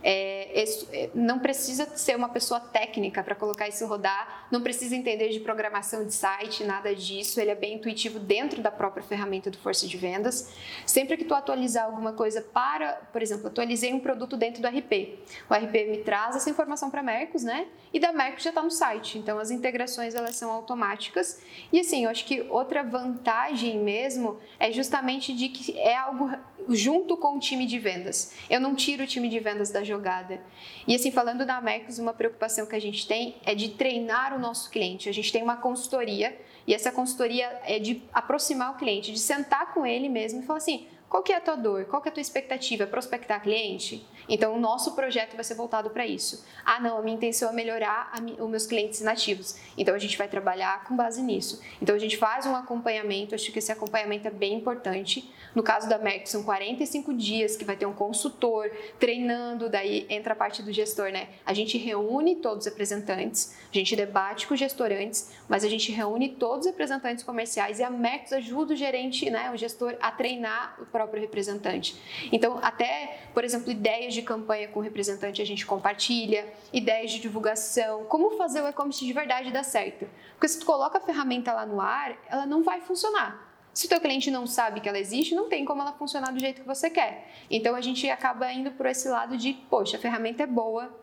É, 0.06 0.62
é, 0.92 1.10
não 1.14 1.38
precisa 1.38 1.86
ser 1.96 2.14
uma 2.14 2.28
pessoa 2.28 2.60
técnica 2.60 3.22
para 3.22 3.34
colocar 3.34 3.66
isso 3.66 3.86
rodar, 3.86 4.46
não 4.50 4.60
precisa 4.60 4.94
entender 4.94 5.30
de 5.30 5.40
programação 5.40 6.04
de 6.04 6.12
site, 6.12 6.62
nada 6.62 6.94
disso. 6.94 7.40
Ele 7.40 7.50
é 7.50 7.54
bem 7.54 7.76
intuitivo 7.76 8.18
dentro 8.18 8.60
da 8.60 8.70
própria 8.70 9.02
ferramenta 9.02 9.50
do 9.50 9.56
Força 9.56 9.86
de 9.86 9.96
Vendas. 9.96 10.52
Sempre 10.84 11.16
que 11.16 11.24
tu 11.24 11.32
atualizar 11.32 11.86
alguma 11.86 12.12
coisa 12.12 12.42
para, 12.42 12.92
por 13.10 13.22
exemplo, 13.22 13.46
atualizei 13.46 13.94
um 13.94 14.00
produto 14.00 14.36
dentro 14.36 14.60
do 14.60 14.68
RP. 14.68 15.18
O 15.48 15.54
RP 15.54 15.88
me 15.88 15.98
traz 16.04 16.36
essa 16.36 16.50
informação 16.50 16.90
para 16.90 17.02
Mercos, 17.02 17.42
né? 17.42 17.66
E 17.90 17.98
da 17.98 18.12
Mercos 18.12 18.42
já 18.42 18.50
está 18.50 18.62
no 18.62 18.70
site. 18.70 19.16
Então 19.16 19.38
as 19.38 19.50
integrações 19.50 20.14
elas 20.14 20.36
são 20.36 20.50
automáticas. 20.50 21.40
E 21.72 21.80
assim, 21.80 22.04
eu 22.04 22.10
acho 22.10 22.26
que 22.26 22.42
outra 22.50 22.82
vantagem 22.82 23.78
mesmo 23.78 24.38
é 24.58 24.70
justamente 24.70 25.32
de 25.34 25.48
que 25.48 25.78
é 25.78 25.96
algo 25.96 26.30
junto 26.68 27.16
com 27.16 27.36
o 27.36 27.40
time 27.40 27.66
de 27.66 27.78
vendas. 27.78 28.32
Eu 28.48 28.60
não 28.60 28.74
tiro 28.74 29.04
o 29.04 29.06
time 29.06 29.28
de 29.28 29.38
vendas 29.38 29.70
da 29.70 29.82
jogada. 29.94 30.40
E 30.86 30.94
assim, 30.94 31.10
falando 31.10 31.46
da 31.46 31.60
Mercos, 31.60 31.98
uma 31.98 32.12
preocupação 32.12 32.66
que 32.66 32.74
a 32.74 32.80
gente 32.80 33.06
tem 33.06 33.36
é 33.44 33.54
de 33.54 33.70
treinar 33.70 34.34
o 34.34 34.38
nosso 34.38 34.70
cliente. 34.70 35.08
A 35.08 35.12
gente 35.12 35.32
tem 35.32 35.42
uma 35.42 35.56
consultoria 35.56 36.36
e 36.66 36.74
essa 36.74 36.90
consultoria 36.90 37.46
é 37.64 37.78
de 37.78 38.02
aproximar 38.12 38.72
o 38.72 38.76
cliente, 38.76 39.12
de 39.12 39.18
sentar 39.18 39.72
com 39.72 39.86
ele 39.86 40.08
mesmo 40.08 40.40
e 40.40 40.46
falar 40.46 40.58
assim: 40.58 40.86
qual 41.08 41.22
que 41.22 41.32
é 41.32 41.36
a 41.36 41.40
tua 41.40 41.56
dor? 41.56 41.84
Qual 41.84 42.02
que 42.02 42.08
é 42.08 42.10
a 42.10 42.14
tua 42.14 42.20
expectativa? 42.20 42.86
Prospectar 42.86 43.40
cliente? 43.40 44.04
Então, 44.28 44.54
o 44.54 44.58
nosso 44.58 44.94
projeto 44.94 45.34
vai 45.34 45.44
ser 45.44 45.54
voltado 45.54 45.90
para 45.90 46.06
isso. 46.06 46.44
Ah, 46.64 46.80
não, 46.80 46.98
a 46.98 47.02
minha 47.02 47.16
intenção 47.16 47.50
é 47.50 47.52
melhorar 47.52 48.12
os 48.38 48.48
meus 48.48 48.66
clientes 48.66 49.00
nativos. 49.00 49.56
Então, 49.76 49.94
a 49.94 49.98
gente 49.98 50.16
vai 50.16 50.28
trabalhar 50.28 50.84
com 50.84 50.96
base 50.96 51.22
nisso. 51.22 51.60
Então, 51.80 51.94
a 51.94 51.98
gente 51.98 52.16
faz 52.16 52.46
um 52.46 52.54
acompanhamento, 52.54 53.34
acho 53.34 53.52
que 53.52 53.58
esse 53.58 53.72
acompanhamento 53.72 54.26
é 54.26 54.30
bem 54.30 54.54
importante. 54.54 55.32
No 55.54 55.62
caso 55.62 55.88
da 55.88 55.98
Merck, 55.98 56.28
são 56.28 56.42
45 56.42 57.14
dias 57.14 57.56
que 57.56 57.64
vai 57.64 57.76
ter 57.76 57.86
um 57.86 57.92
consultor 57.92 58.70
treinando, 58.98 59.68
daí 59.68 60.06
entra 60.08 60.32
a 60.32 60.36
parte 60.36 60.62
do 60.62 60.72
gestor, 60.72 61.10
né? 61.10 61.28
A 61.44 61.54
gente 61.54 61.78
reúne 61.78 62.36
todos 62.36 62.66
os 62.66 62.72
representantes, 62.72 63.56
a 63.70 63.76
gente 63.76 63.94
debate 63.94 64.46
com 64.46 64.54
os 64.54 64.60
gestorantes, 64.60 65.30
mas 65.48 65.64
a 65.64 65.68
gente 65.68 65.92
reúne 65.92 66.30
todos 66.30 66.66
os 66.66 66.66
representantes 66.66 67.22
comerciais 67.22 67.78
e 67.78 67.82
a 67.82 67.90
Merck 67.90 68.34
ajuda 68.34 68.74
o 68.74 68.76
gerente, 68.76 69.30
né, 69.30 69.50
o 69.52 69.56
gestor, 69.56 69.96
a 70.00 70.10
treinar 70.10 70.76
o 70.80 70.86
próprio 70.86 71.20
representante. 71.20 71.96
Então, 72.32 72.58
até, 72.62 73.28
por 73.32 73.44
exemplo, 73.44 73.70
ideias 73.70 74.13
de 74.14 74.22
campanha 74.22 74.68
com 74.68 74.80
o 74.80 74.82
representante 74.82 75.42
a 75.42 75.46
gente 75.46 75.66
compartilha, 75.66 76.52
ideias 76.72 77.10
de 77.10 77.20
divulgação, 77.20 78.04
como 78.04 78.36
fazer 78.36 78.62
o 78.62 78.68
e-commerce 78.68 79.04
de 79.04 79.12
verdade 79.12 79.52
dar 79.52 79.64
certo. 79.64 80.08
Porque 80.32 80.48
se 80.48 80.58
tu 80.58 80.66
coloca 80.66 80.98
a 80.98 81.00
ferramenta 81.00 81.52
lá 81.52 81.66
no 81.66 81.80
ar, 81.80 82.16
ela 82.28 82.46
não 82.46 82.62
vai 82.62 82.80
funcionar. 82.80 83.52
Se 83.72 83.86
o 83.86 83.88
teu 83.88 84.00
cliente 84.00 84.30
não 84.30 84.46
sabe 84.46 84.80
que 84.80 84.88
ela 84.88 84.98
existe, 84.98 85.34
não 85.34 85.48
tem 85.48 85.64
como 85.64 85.82
ela 85.82 85.92
funcionar 85.92 86.32
do 86.32 86.38
jeito 86.38 86.60
que 86.60 86.66
você 86.66 86.88
quer. 86.88 87.28
Então 87.50 87.74
a 87.74 87.80
gente 87.80 88.08
acaba 88.08 88.52
indo 88.52 88.70
por 88.70 88.86
esse 88.86 89.08
lado 89.08 89.36
de, 89.36 89.52
poxa, 89.68 89.96
a 89.96 90.00
ferramenta 90.00 90.44
é 90.44 90.46
boa, 90.46 90.94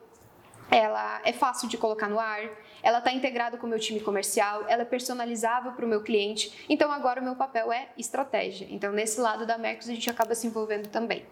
ela 0.71 1.21
é 1.25 1.33
fácil 1.33 1.67
de 1.67 1.77
colocar 1.77 2.07
no 2.07 2.17
ar, 2.17 2.49
ela 2.83 2.99
está 2.99 3.11
integrada 3.11 3.57
com 3.57 3.67
o 3.67 3.69
meu 3.69 3.79
time 3.79 3.99
comercial, 3.99 4.65
ela 4.67 4.81
é 4.81 4.85
personalizável 4.85 5.71
para 5.73 5.85
o 5.85 5.87
meu 5.87 6.01
cliente. 6.01 6.65
Então 6.69 6.91
agora 6.91 7.21
o 7.21 7.23
meu 7.23 7.35
papel 7.35 7.71
é 7.71 7.89
estratégia. 7.97 8.67
Então 8.69 8.91
nesse 8.91 9.19
lado 9.19 9.45
da 9.45 9.57
Mercos 9.57 9.89
a 9.89 9.93
gente 9.93 10.09
acaba 10.09 10.35
se 10.35 10.47
envolvendo 10.47 10.87
também. 10.87 11.25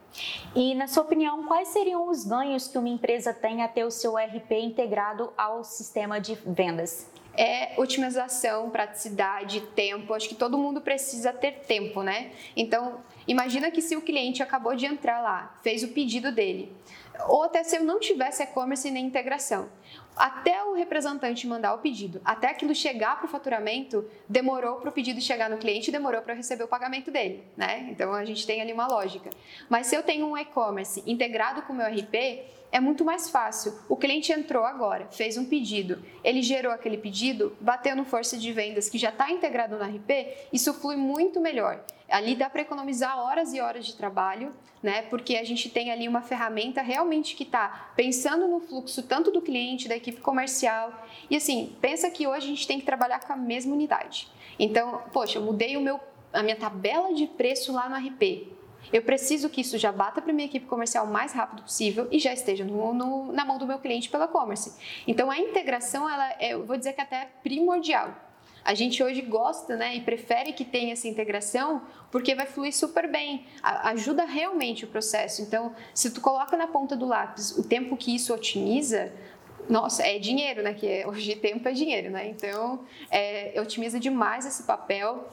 E 0.56 0.76
na 0.76 0.88
sua 0.88 1.04
opinião, 1.04 1.46
quais 1.46 1.70
seriam 1.70 2.10
os 2.10 2.26
ganhos 2.26 2.68
que 2.68 2.78
uma 2.78 2.90
empresa 2.90 3.34
tem 3.34 3.62
a 3.62 3.68
ter 3.68 3.84
o 3.84 3.92
seu 3.92 4.16
RP 4.16 4.52
integrado 4.52 5.34
ao 5.38 5.64
sistema 5.64 6.20
de 6.20 6.36
vendas? 6.46 7.08
é 7.40 7.74
otimização, 7.78 8.70
praticidade, 8.70 9.62
tempo. 9.62 10.14
Acho 10.14 10.28
que 10.28 10.36
todo 10.36 10.58
mundo 10.58 10.82
precisa 10.82 11.32
ter 11.32 11.60
tempo, 11.60 12.04
né? 12.04 12.32
Então, 12.54 13.02
imagina 13.26 13.72
que 13.72 13.82
se 13.82 13.96
o 13.96 14.02
cliente 14.02 14.44
acabou 14.44 14.76
de 14.76 14.86
entrar 14.86 15.22
lá, 15.22 15.58
fez 15.64 15.82
o 15.82 15.88
pedido 15.88 16.34
dele, 16.34 16.76
ou 17.30 17.44
até 17.44 17.64
se 17.64 17.78
eu 17.78 17.84
não 17.84 17.98
tivesse 17.98 18.44
e-commerce 18.44 18.92
nem 18.92 19.06
integração. 19.06 19.70
Até 20.20 20.62
o 20.66 20.74
representante 20.74 21.48
mandar 21.48 21.74
o 21.74 21.78
pedido, 21.78 22.20
até 22.26 22.48
aquilo 22.48 22.76
chegar 22.76 23.16
para 23.16 23.26
o 23.26 23.30
faturamento, 23.30 24.04
demorou 24.28 24.76
para 24.76 24.90
o 24.90 24.92
pedido 24.92 25.22
chegar 25.22 25.50
no 25.50 25.58
cliente, 25.58 25.92
demorou 25.92 26.22
para 26.22 26.34
receber 26.34 26.66
o 26.66 26.68
pagamento 26.68 27.10
dele, 27.10 27.42
né? 27.56 27.88
Então 27.90 28.14
a 28.14 28.26
gente 28.26 28.46
tem 28.46 28.60
ali 28.60 28.74
uma 28.74 28.86
lógica. 28.86 29.30
Mas 29.70 29.88
se 29.88 29.96
eu 29.96 30.04
tenho 30.04 30.28
um 30.28 30.38
e-commerce 30.38 31.02
integrado 31.08 31.62
com 31.62 31.72
o 31.72 31.76
meu 31.78 31.88
RP, 31.88 32.44
é 32.70 32.82
muito 32.82 33.06
mais 33.06 33.30
fácil. 33.30 33.74
O 33.88 33.96
cliente 33.96 34.34
entrou 34.34 34.66
agora, 34.66 35.08
fez 35.10 35.38
um 35.38 35.46
pedido, 35.46 36.04
ele 36.22 36.42
gerou 36.42 36.74
aquele 36.74 36.98
pedido, 36.98 37.56
bateu 37.62 37.96
no 37.96 38.04
força 38.04 38.38
de 38.38 38.52
vendas 38.52 38.90
que 38.90 38.98
já 38.98 39.12
está 39.12 39.32
integrado 39.32 39.78
no 39.78 39.86
RP, 39.86 40.50
isso 40.52 40.74
flui 40.74 40.98
muito 40.98 41.40
melhor. 41.40 41.82
Ali 42.10 42.36
dá 42.36 42.50
para 42.50 42.62
economizar 42.62 43.20
horas 43.20 43.54
e 43.54 43.62
horas 43.62 43.86
de 43.86 43.96
trabalho, 43.96 44.54
né? 44.82 45.04
Porque 45.04 45.36
a 45.36 45.44
gente 45.44 45.70
tem 45.70 45.92
ali 45.92 46.08
uma 46.08 46.22
ferramenta 46.22 46.82
realmente 46.82 47.36
que 47.36 47.44
está 47.44 47.92
pensando 47.96 48.48
no 48.48 48.60
fluxo 48.60 49.04
tanto 49.04 49.32
do 49.32 49.42
cliente, 49.42 49.88
da 49.88 49.96
equipe 49.96 50.22
comercial. 50.22 50.94
E 51.30 51.36
assim, 51.36 51.76
pensa 51.82 52.10
que 52.10 52.28
hoje 52.28 52.46
a 52.46 52.50
gente 52.50 52.68
tem 52.68 52.80
que 52.80 52.86
trabalhar 52.86 53.20
com 53.20 53.34
a 53.34 53.38
mesma 53.38 53.74
unidade. 53.74 54.28
Então, 54.58 55.02
poxa, 55.14 55.38
eu 55.38 55.42
mudei 55.42 55.78
o 55.78 55.82
meu, 55.82 56.00
a 56.34 56.42
minha 56.42 56.56
tabela 56.56 57.14
de 57.14 57.28
preço 57.28 57.72
lá 57.72 57.88
no 57.90 57.96
RP. 57.96 58.60
Eu 58.92 59.02
preciso 59.04 59.50
que 59.50 59.62
isso 59.62 59.78
já 59.78 59.92
bata 59.92 60.22
para 60.22 60.34
minha 60.34 60.48
equipe 60.48 60.66
comercial 60.66 61.06
o 61.06 61.12
mais 61.12 61.34
rápido 61.34 61.64
possível 61.64 62.08
e 62.12 62.18
já 62.18 62.34
esteja 62.34 62.64
no, 62.64 62.94
no, 62.94 63.32
na 63.32 63.46
mão 63.46 63.58
do 63.58 63.68
meu 63.68 63.78
cliente 63.80 64.10
pela 64.10 64.26
e-commerce. 64.26 64.74
Então 65.06 65.30
a 65.30 65.38
integração, 65.38 66.10
ela 66.10 66.32
é, 66.40 66.54
eu 66.54 66.66
vou 66.66 66.78
dizer 66.78 66.94
que 66.94 67.02
é 67.02 67.04
até 67.04 67.30
primordial. 67.44 68.29
A 68.64 68.74
gente 68.74 69.02
hoje 69.02 69.22
gosta 69.22 69.76
né, 69.76 69.96
e 69.96 70.02
prefere 70.02 70.54
que 70.54 70.66
tenha 70.66 70.94
essa 70.94 71.08
integração 71.08 71.82
porque 72.12 72.36
vai 72.36 72.46
fluir 72.46 72.76
super 72.76 73.10
bem, 73.10 73.46
ajuda 73.64 74.26
realmente 74.26 74.86
o 74.86 74.88
processo. 74.88 75.42
Então, 75.42 75.76
se 75.94 76.12
tu 76.12 76.22
coloca 76.22 76.58
na 76.58 76.68
ponta 76.68 76.96
do 76.96 77.06
lápis 77.06 77.58
o 77.58 77.64
tempo 77.64 77.96
que 77.96 78.14
isso 78.14 78.34
otimiza, 78.34 79.12
nossa, 79.70 80.04
é 80.04 80.18
dinheiro, 80.18 80.64
né? 80.64 80.74
Que 80.74 80.88
é, 80.88 81.08
hoje 81.08 81.36
tempo 81.36 81.68
é 81.68 81.72
dinheiro, 81.72 82.10
né? 82.10 82.28
Então, 82.28 82.84
é, 83.12 83.54
otimiza 83.62 84.00
demais 84.00 84.46
esse 84.46 84.64
papel 84.64 85.30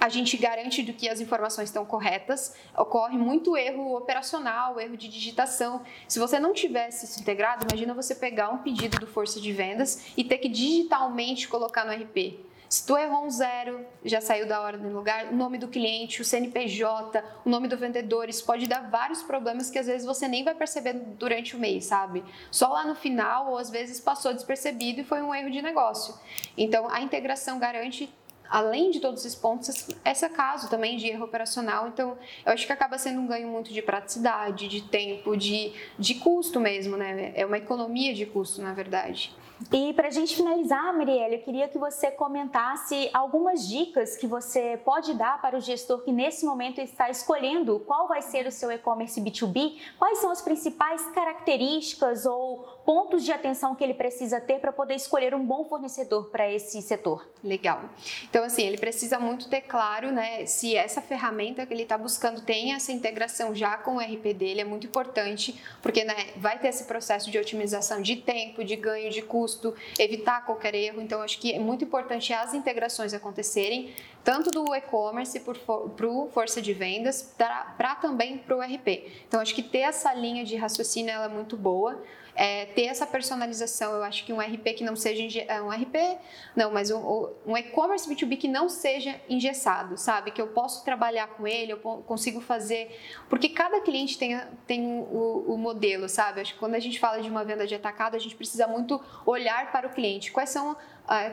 a 0.00 0.08
gente 0.08 0.36
garante 0.36 0.82
do 0.82 0.92
que 0.92 1.08
as 1.08 1.20
informações 1.20 1.68
estão 1.68 1.84
corretas. 1.84 2.54
Ocorre 2.76 3.18
muito 3.18 3.56
erro 3.56 3.96
operacional, 3.96 4.80
erro 4.80 4.96
de 4.96 5.08
digitação. 5.08 5.82
Se 6.06 6.18
você 6.18 6.38
não 6.38 6.52
tivesse 6.52 7.04
isso 7.04 7.20
integrado, 7.20 7.66
imagina 7.68 7.94
você 7.94 8.14
pegar 8.14 8.50
um 8.50 8.58
pedido 8.58 8.98
do 8.98 9.06
Força 9.06 9.40
de 9.40 9.52
Vendas 9.52 10.12
e 10.16 10.24
ter 10.24 10.38
que 10.38 10.48
digitalmente 10.48 11.48
colocar 11.48 11.84
no 11.84 11.92
RP. 11.92 12.48
Se 12.68 12.84
tu 12.84 12.98
errou 12.98 13.24
um 13.24 13.30
zero, 13.30 13.86
já 14.04 14.20
saiu 14.20 14.46
da 14.46 14.60
hora 14.60 14.76
do 14.76 14.90
lugar, 14.90 15.28
o 15.32 15.34
nome 15.34 15.56
do 15.56 15.68
cliente, 15.68 16.20
o 16.20 16.24
CNPJ, 16.24 17.24
o 17.42 17.48
nome 17.48 17.66
do 17.66 17.78
vendedor, 17.78 18.28
isso 18.28 18.44
pode 18.44 18.66
dar 18.66 18.90
vários 18.90 19.22
problemas 19.22 19.70
que 19.70 19.78
às 19.78 19.86
vezes 19.86 20.06
você 20.06 20.28
nem 20.28 20.44
vai 20.44 20.54
perceber 20.54 20.92
durante 20.92 21.56
o 21.56 21.58
mês, 21.58 21.86
sabe? 21.86 22.22
Só 22.50 22.68
lá 22.68 22.84
no 22.84 22.94
final, 22.94 23.52
ou 23.52 23.56
às 23.56 23.70
vezes 23.70 23.98
passou 23.98 24.34
despercebido 24.34 25.00
e 25.00 25.04
foi 25.04 25.22
um 25.22 25.34
erro 25.34 25.50
de 25.50 25.62
negócio. 25.62 26.14
Então, 26.58 26.86
a 26.90 27.00
integração 27.00 27.58
garante 27.58 28.12
além 28.50 28.90
de 28.90 29.00
todos 29.00 29.24
esses 29.24 29.38
pontos, 29.38 29.88
esse 30.04 30.28
caso 30.30 30.68
também 30.68 30.96
de 30.96 31.08
erro 31.08 31.24
operacional. 31.24 31.88
Então, 31.88 32.16
eu 32.44 32.52
acho 32.52 32.66
que 32.66 32.72
acaba 32.72 32.98
sendo 32.98 33.20
um 33.20 33.26
ganho 33.26 33.48
muito 33.48 33.72
de 33.72 33.82
praticidade, 33.82 34.68
de 34.68 34.82
tempo, 34.82 35.36
de, 35.36 35.72
de 35.98 36.14
custo 36.16 36.60
mesmo, 36.60 36.96
né? 36.96 37.32
É 37.34 37.44
uma 37.44 37.58
economia 37.58 38.14
de 38.14 38.26
custo, 38.26 38.62
na 38.62 38.72
verdade. 38.72 39.34
E 39.72 39.92
para 39.92 40.06
a 40.06 40.10
gente 40.10 40.36
finalizar, 40.36 40.96
Marielle, 40.96 41.34
eu 41.34 41.42
queria 41.42 41.68
que 41.68 41.78
você 41.78 42.12
comentasse 42.12 43.10
algumas 43.12 43.68
dicas 43.68 44.16
que 44.16 44.26
você 44.26 44.80
pode 44.84 45.14
dar 45.14 45.40
para 45.42 45.58
o 45.58 45.60
gestor 45.60 46.02
que 46.02 46.12
nesse 46.12 46.46
momento 46.46 46.80
está 46.80 47.10
escolhendo 47.10 47.80
qual 47.80 48.06
vai 48.06 48.22
ser 48.22 48.46
o 48.46 48.52
seu 48.52 48.70
e-commerce 48.70 49.20
B2B, 49.20 49.76
quais 49.98 50.18
são 50.18 50.30
as 50.30 50.40
principais 50.40 51.04
características 51.10 52.24
ou 52.24 52.64
pontos 52.88 53.22
de 53.22 53.30
atenção 53.30 53.74
que 53.74 53.84
ele 53.84 53.92
precisa 53.92 54.40
ter 54.40 54.60
para 54.60 54.72
poder 54.72 54.94
escolher 54.94 55.34
um 55.34 55.44
bom 55.44 55.62
fornecedor 55.62 56.30
para 56.30 56.50
esse 56.50 56.80
setor. 56.80 57.28
Legal. 57.44 57.84
Então, 58.24 58.42
assim, 58.42 58.62
ele 58.62 58.78
precisa 58.78 59.18
muito 59.18 59.46
ter 59.46 59.60
claro, 59.60 60.10
né, 60.10 60.46
se 60.46 60.74
essa 60.74 61.02
ferramenta 61.02 61.66
que 61.66 61.74
ele 61.74 61.82
está 61.82 61.98
buscando 61.98 62.40
tem 62.40 62.72
essa 62.72 62.90
integração 62.90 63.54
já 63.54 63.76
com 63.76 63.96
o 63.96 64.00
RP 64.00 64.32
dele, 64.32 64.62
é 64.62 64.64
muito 64.64 64.86
importante, 64.86 65.62
porque 65.82 66.02
né, 66.02 66.28
vai 66.38 66.58
ter 66.58 66.68
esse 66.68 66.84
processo 66.84 67.30
de 67.30 67.38
otimização 67.38 68.00
de 68.00 68.16
tempo, 68.16 68.64
de 68.64 68.74
ganho 68.74 69.10
de 69.10 69.20
custo 69.20 69.74
evitar 69.98 70.46
qualquer 70.46 70.74
erro. 70.74 71.02
Então, 71.02 71.20
acho 71.20 71.38
que 71.38 71.52
é 71.52 71.58
muito 71.58 71.84
importante 71.84 72.32
as 72.32 72.54
integrações 72.54 73.12
acontecerem, 73.12 73.92
tanto 74.24 74.50
do 74.50 74.74
e-commerce 74.74 75.38
para 75.40 76.06
o 76.08 76.30
força 76.32 76.62
de 76.62 76.72
vendas, 76.72 77.34
para 77.36 77.94
também 77.96 78.38
para 78.38 78.56
o 78.56 78.62
RP. 78.62 79.12
Então, 79.28 79.40
acho 79.40 79.54
que 79.54 79.62
ter 79.62 79.80
essa 79.80 80.14
linha 80.14 80.42
de 80.42 80.56
raciocínio 80.56 81.12
é 81.12 81.28
muito 81.28 81.54
boa 81.54 82.02
é, 82.38 82.66
ter 82.66 82.84
essa 82.84 83.04
personalização. 83.04 83.92
Eu 83.96 84.04
acho 84.04 84.24
que 84.24 84.32
um 84.32 84.38
RP 84.38 84.76
que 84.76 84.84
não 84.84 84.94
seja 84.94 85.44
é, 85.48 85.60
um 85.60 85.70
RP, 85.70 85.96
não, 86.54 86.70
mas 86.70 86.88
um, 86.88 87.30
um 87.44 87.56
e-commerce 87.56 88.08
B2B 88.08 88.38
que 88.38 88.46
não 88.46 88.68
seja 88.68 89.20
engessado, 89.28 89.98
sabe? 89.98 90.30
Que 90.30 90.40
eu 90.40 90.46
posso 90.46 90.84
trabalhar 90.84 91.26
com 91.30 91.48
ele, 91.48 91.72
eu 91.72 91.78
consigo 91.78 92.40
fazer, 92.40 92.96
porque 93.28 93.48
cada 93.48 93.80
cliente 93.80 94.16
tem, 94.16 94.40
tem 94.68 94.86
o, 94.86 95.46
o 95.48 95.58
modelo, 95.58 96.08
sabe? 96.08 96.40
Acho 96.40 96.54
que 96.54 96.60
quando 96.60 96.76
a 96.76 96.80
gente 96.80 97.00
fala 97.00 97.20
de 97.20 97.28
uma 97.28 97.44
venda 97.44 97.66
de 97.66 97.74
atacado, 97.74 98.14
a 98.14 98.20
gente 98.20 98.36
precisa 98.36 98.68
muito 98.68 99.02
olhar 99.26 99.72
para 99.72 99.88
o 99.88 99.90
cliente. 99.90 100.30
Quais 100.30 100.50
são 100.50 100.76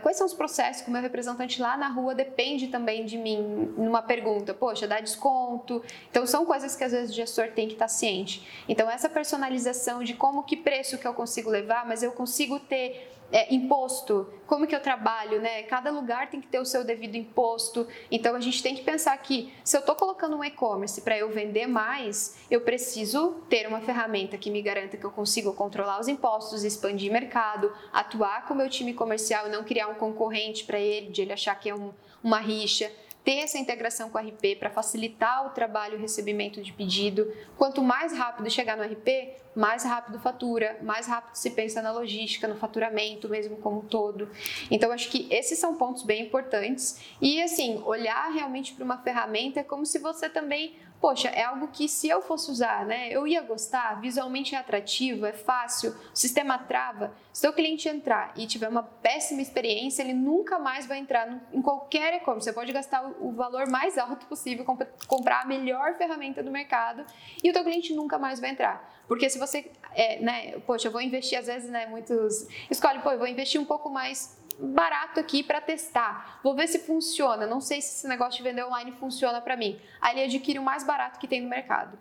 quais 0.01 0.17
são 0.17 0.25
os 0.25 0.33
processos 0.33 0.83
que 0.83 0.89
o 0.89 0.91
meu 0.91 1.01
representante 1.01 1.61
lá 1.61 1.75
na 1.75 1.89
rua 1.89 2.15
depende 2.15 2.67
também 2.67 3.05
de 3.05 3.17
mim 3.17 3.73
numa 3.77 4.01
pergunta? 4.01 4.53
Poxa, 4.53 4.87
dá 4.87 5.01
desconto? 5.01 5.83
Então, 6.09 6.25
são 6.25 6.45
coisas 6.45 6.75
que 6.75 6.83
às 6.83 6.93
vezes 6.93 7.11
o 7.11 7.13
gestor 7.13 7.49
tem 7.49 7.67
que 7.67 7.73
estar 7.73 7.89
ciente. 7.89 8.47
Então, 8.69 8.89
essa 8.89 9.09
personalização 9.09 10.03
de 10.03 10.13
como 10.13 10.43
que 10.43 10.55
preço 10.55 10.97
que 10.97 11.05
eu 11.05 11.13
consigo 11.13 11.49
levar, 11.49 11.85
mas 11.85 12.01
eu 12.03 12.13
consigo 12.13 12.57
ter 12.59 13.14
é, 13.31 13.53
imposto, 13.53 14.31
como 14.45 14.67
que 14.67 14.75
eu 14.75 14.79
trabalho, 14.79 15.41
né? 15.41 15.63
Cada 15.63 15.91
lugar 15.91 16.29
tem 16.29 16.39
que 16.39 16.47
ter 16.47 16.59
o 16.59 16.65
seu 16.65 16.83
devido 16.83 17.15
imposto. 17.15 17.87
Então 18.11 18.35
a 18.35 18.39
gente 18.39 18.61
tem 18.61 18.75
que 18.75 18.83
pensar 18.83 19.17
que 19.17 19.53
se 19.63 19.75
eu 19.75 19.79
estou 19.79 19.95
colocando 19.95 20.37
um 20.37 20.43
e-commerce 20.43 21.01
para 21.01 21.17
eu 21.17 21.29
vender 21.29 21.67
mais, 21.67 22.37
eu 22.49 22.61
preciso 22.61 23.41
ter 23.49 23.67
uma 23.67 23.81
ferramenta 23.81 24.37
que 24.37 24.51
me 24.51 24.61
garanta 24.61 24.97
que 24.97 25.05
eu 25.05 25.11
consigo 25.11 25.53
controlar 25.53 25.99
os 25.99 26.07
impostos, 26.07 26.63
expandir 26.63 27.11
mercado, 27.11 27.71
atuar 27.91 28.45
com 28.47 28.53
o 28.53 28.57
meu 28.57 28.69
time 28.69 28.93
comercial 28.93 29.47
e 29.47 29.51
não 29.51 29.63
criar 29.63 29.87
um 29.87 29.95
concorrente 29.95 30.63
para 30.63 30.79
ele, 30.79 31.09
de 31.09 31.21
ele 31.21 31.33
achar 31.33 31.55
que 31.55 31.69
é 31.69 31.75
um, 31.75 31.91
uma 32.23 32.39
rixa 32.39 32.91
ter 33.25 33.39
essa 33.39 33.57
integração 33.57 34.07
com 34.11 34.19
o 34.19 34.21
RP 34.21 34.55
para 34.59 34.69
facilitar 34.69 35.47
o 35.47 35.49
trabalho 35.49 35.95
e 35.95 35.97
o 35.97 35.99
recebimento 35.99 36.61
de 36.61 36.71
pedido. 36.71 37.27
Quanto 37.57 37.81
mais 37.81 38.13
rápido 38.13 38.47
chegar 38.51 38.77
no 38.77 38.83
RP, 38.83 39.33
mais 39.55 39.83
rápido 39.83 40.19
fatura, 40.19 40.77
mais 40.83 41.07
rápido 41.07 41.33
se 41.33 41.49
pensa 41.49 41.81
na 41.81 41.91
logística, 41.91 42.47
no 42.47 42.55
faturamento 42.55 43.27
mesmo 43.27 43.57
como 43.57 43.79
um 43.79 43.85
todo. 43.85 44.29
Então, 44.69 44.91
acho 44.91 45.09
que 45.09 45.27
esses 45.33 45.57
são 45.57 45.75
pontos 45.75 46.03
bem 46.03 46.23
importantes. 46.23 47.01
E, 47.19 47.41
assim, 47.41 47.81
olhar 47.83 48.31
realmente 48.31 48.73
para 48.73 48.85
uma 48.85 48.99
ferramenta 48.99 49.59
é 49.59 49.63
como 49.63 49.87
se 49.87 49.97
você 49.97 50.29
também 50.29 50.75
poxa, 50.99 51.29
é 51.29 51.43
algo 51.43 51.67
que 51.67 51.87
se 51.87 52.09
eu 52.09 52.21
fosse 52.21 52.49
usar, 52.49 52.85
né, 52.85 53.09
eu 53.09 53.27
ia 53.27 53.41
gostar, 53.41 53.99
visualmente 54.01 54.55
é 54.55 54.57
atrativo, 54.57 55.25
é 55.25 55.33
fácil, 55.33 55.91
o 55.91 56.15
sistema 56.15 56.57
trava. 56.57 57.13
Se 57.31 57.47
o 57.47 57.53
cliente 57.53 57.87
entrar 57.87 58.33
e 58.35 58.47
tiver 58.47 58.67
uma 58.69 58.83
péssima 58.83 59.41
experiência, 59.41 60.01
ele 60.01 60.13
nunca 60.13 60.57
mais 60.57 60.85
vai 60.85 60.97
entrar 60.97 61.47
em 61.51 61.61
qualquer 61.61 62.15
e-commerce. 62.15 62.45
Você 62.45 62.53
pode 62.53 62.71
gastar 62.71 63.05
o 63.19 63.31
valor 63.33 63.69
mais 63.69 63.97
alto 63.97 64.25
possível, 64.25 64.65
comprar 65.07 65.41
a 65.41 65.45
melhor 65.45 65.95
ferramenta 65.95 66.41
do 66.41 66.49
mercado 66.49 67.05
e 67.43 67.49
o 67.49 67.53
teu 67.53 67.63
cliente 67.63 67.93
nunca 67.93 68.17
mais 68.17 68.39
vai 68.39 68.51
entrar. 68.51 68.93
Porque 69.07 69.29
se 69.29 69.37
você, 69.37 69.71
é, 69.93 70.19
né, 70.19 70.59
poxa, 70.65 70.87
eu 70.87 70.91
vou 70.91 71.01
investir, 71.01 71.37
às 71.37 71.45
vezes, 71.45 71.69
né, 71.69 71.85
muitos 71.85 72.47
escolhem, 72.69 73.01
pô, 73.01 73.11
eu 73.11 73.19
vou 73.19 73.27
investir 73.27 73.59
um 73.59 73.65
pouco 73.65 73.89
mais 73.89 74.43
barato 74.59 75.19
aqui 75.19 75.43
para 75.43 75.61
testar. 75.61 76.39
Vou 76.43 76.55
ver 76.55 76.67
se 76.67 76.79
funciona. 76.79 77.45
Não 77.45 77.61
sei 77.61 77.81
se 77.81 77.97
esse 77.97 78.07
negócio 78.07 78.37
de 78.37 78.43
vender 78.43 78.63
online 78.63 78.91
funciona 78.93 79.41
para 79.41 79.55
mim. 79.55 79.79
Aí 80.01 80.17
ele 80.17 80.35
adquire 80.35 80.59
o 80.59 80.63
mais 80.63 80.83
barato 80.83 81.19
que 81.19 81.27
tem 81.27 81.41
no 81.41 81.49
mercado. 81.49 81.97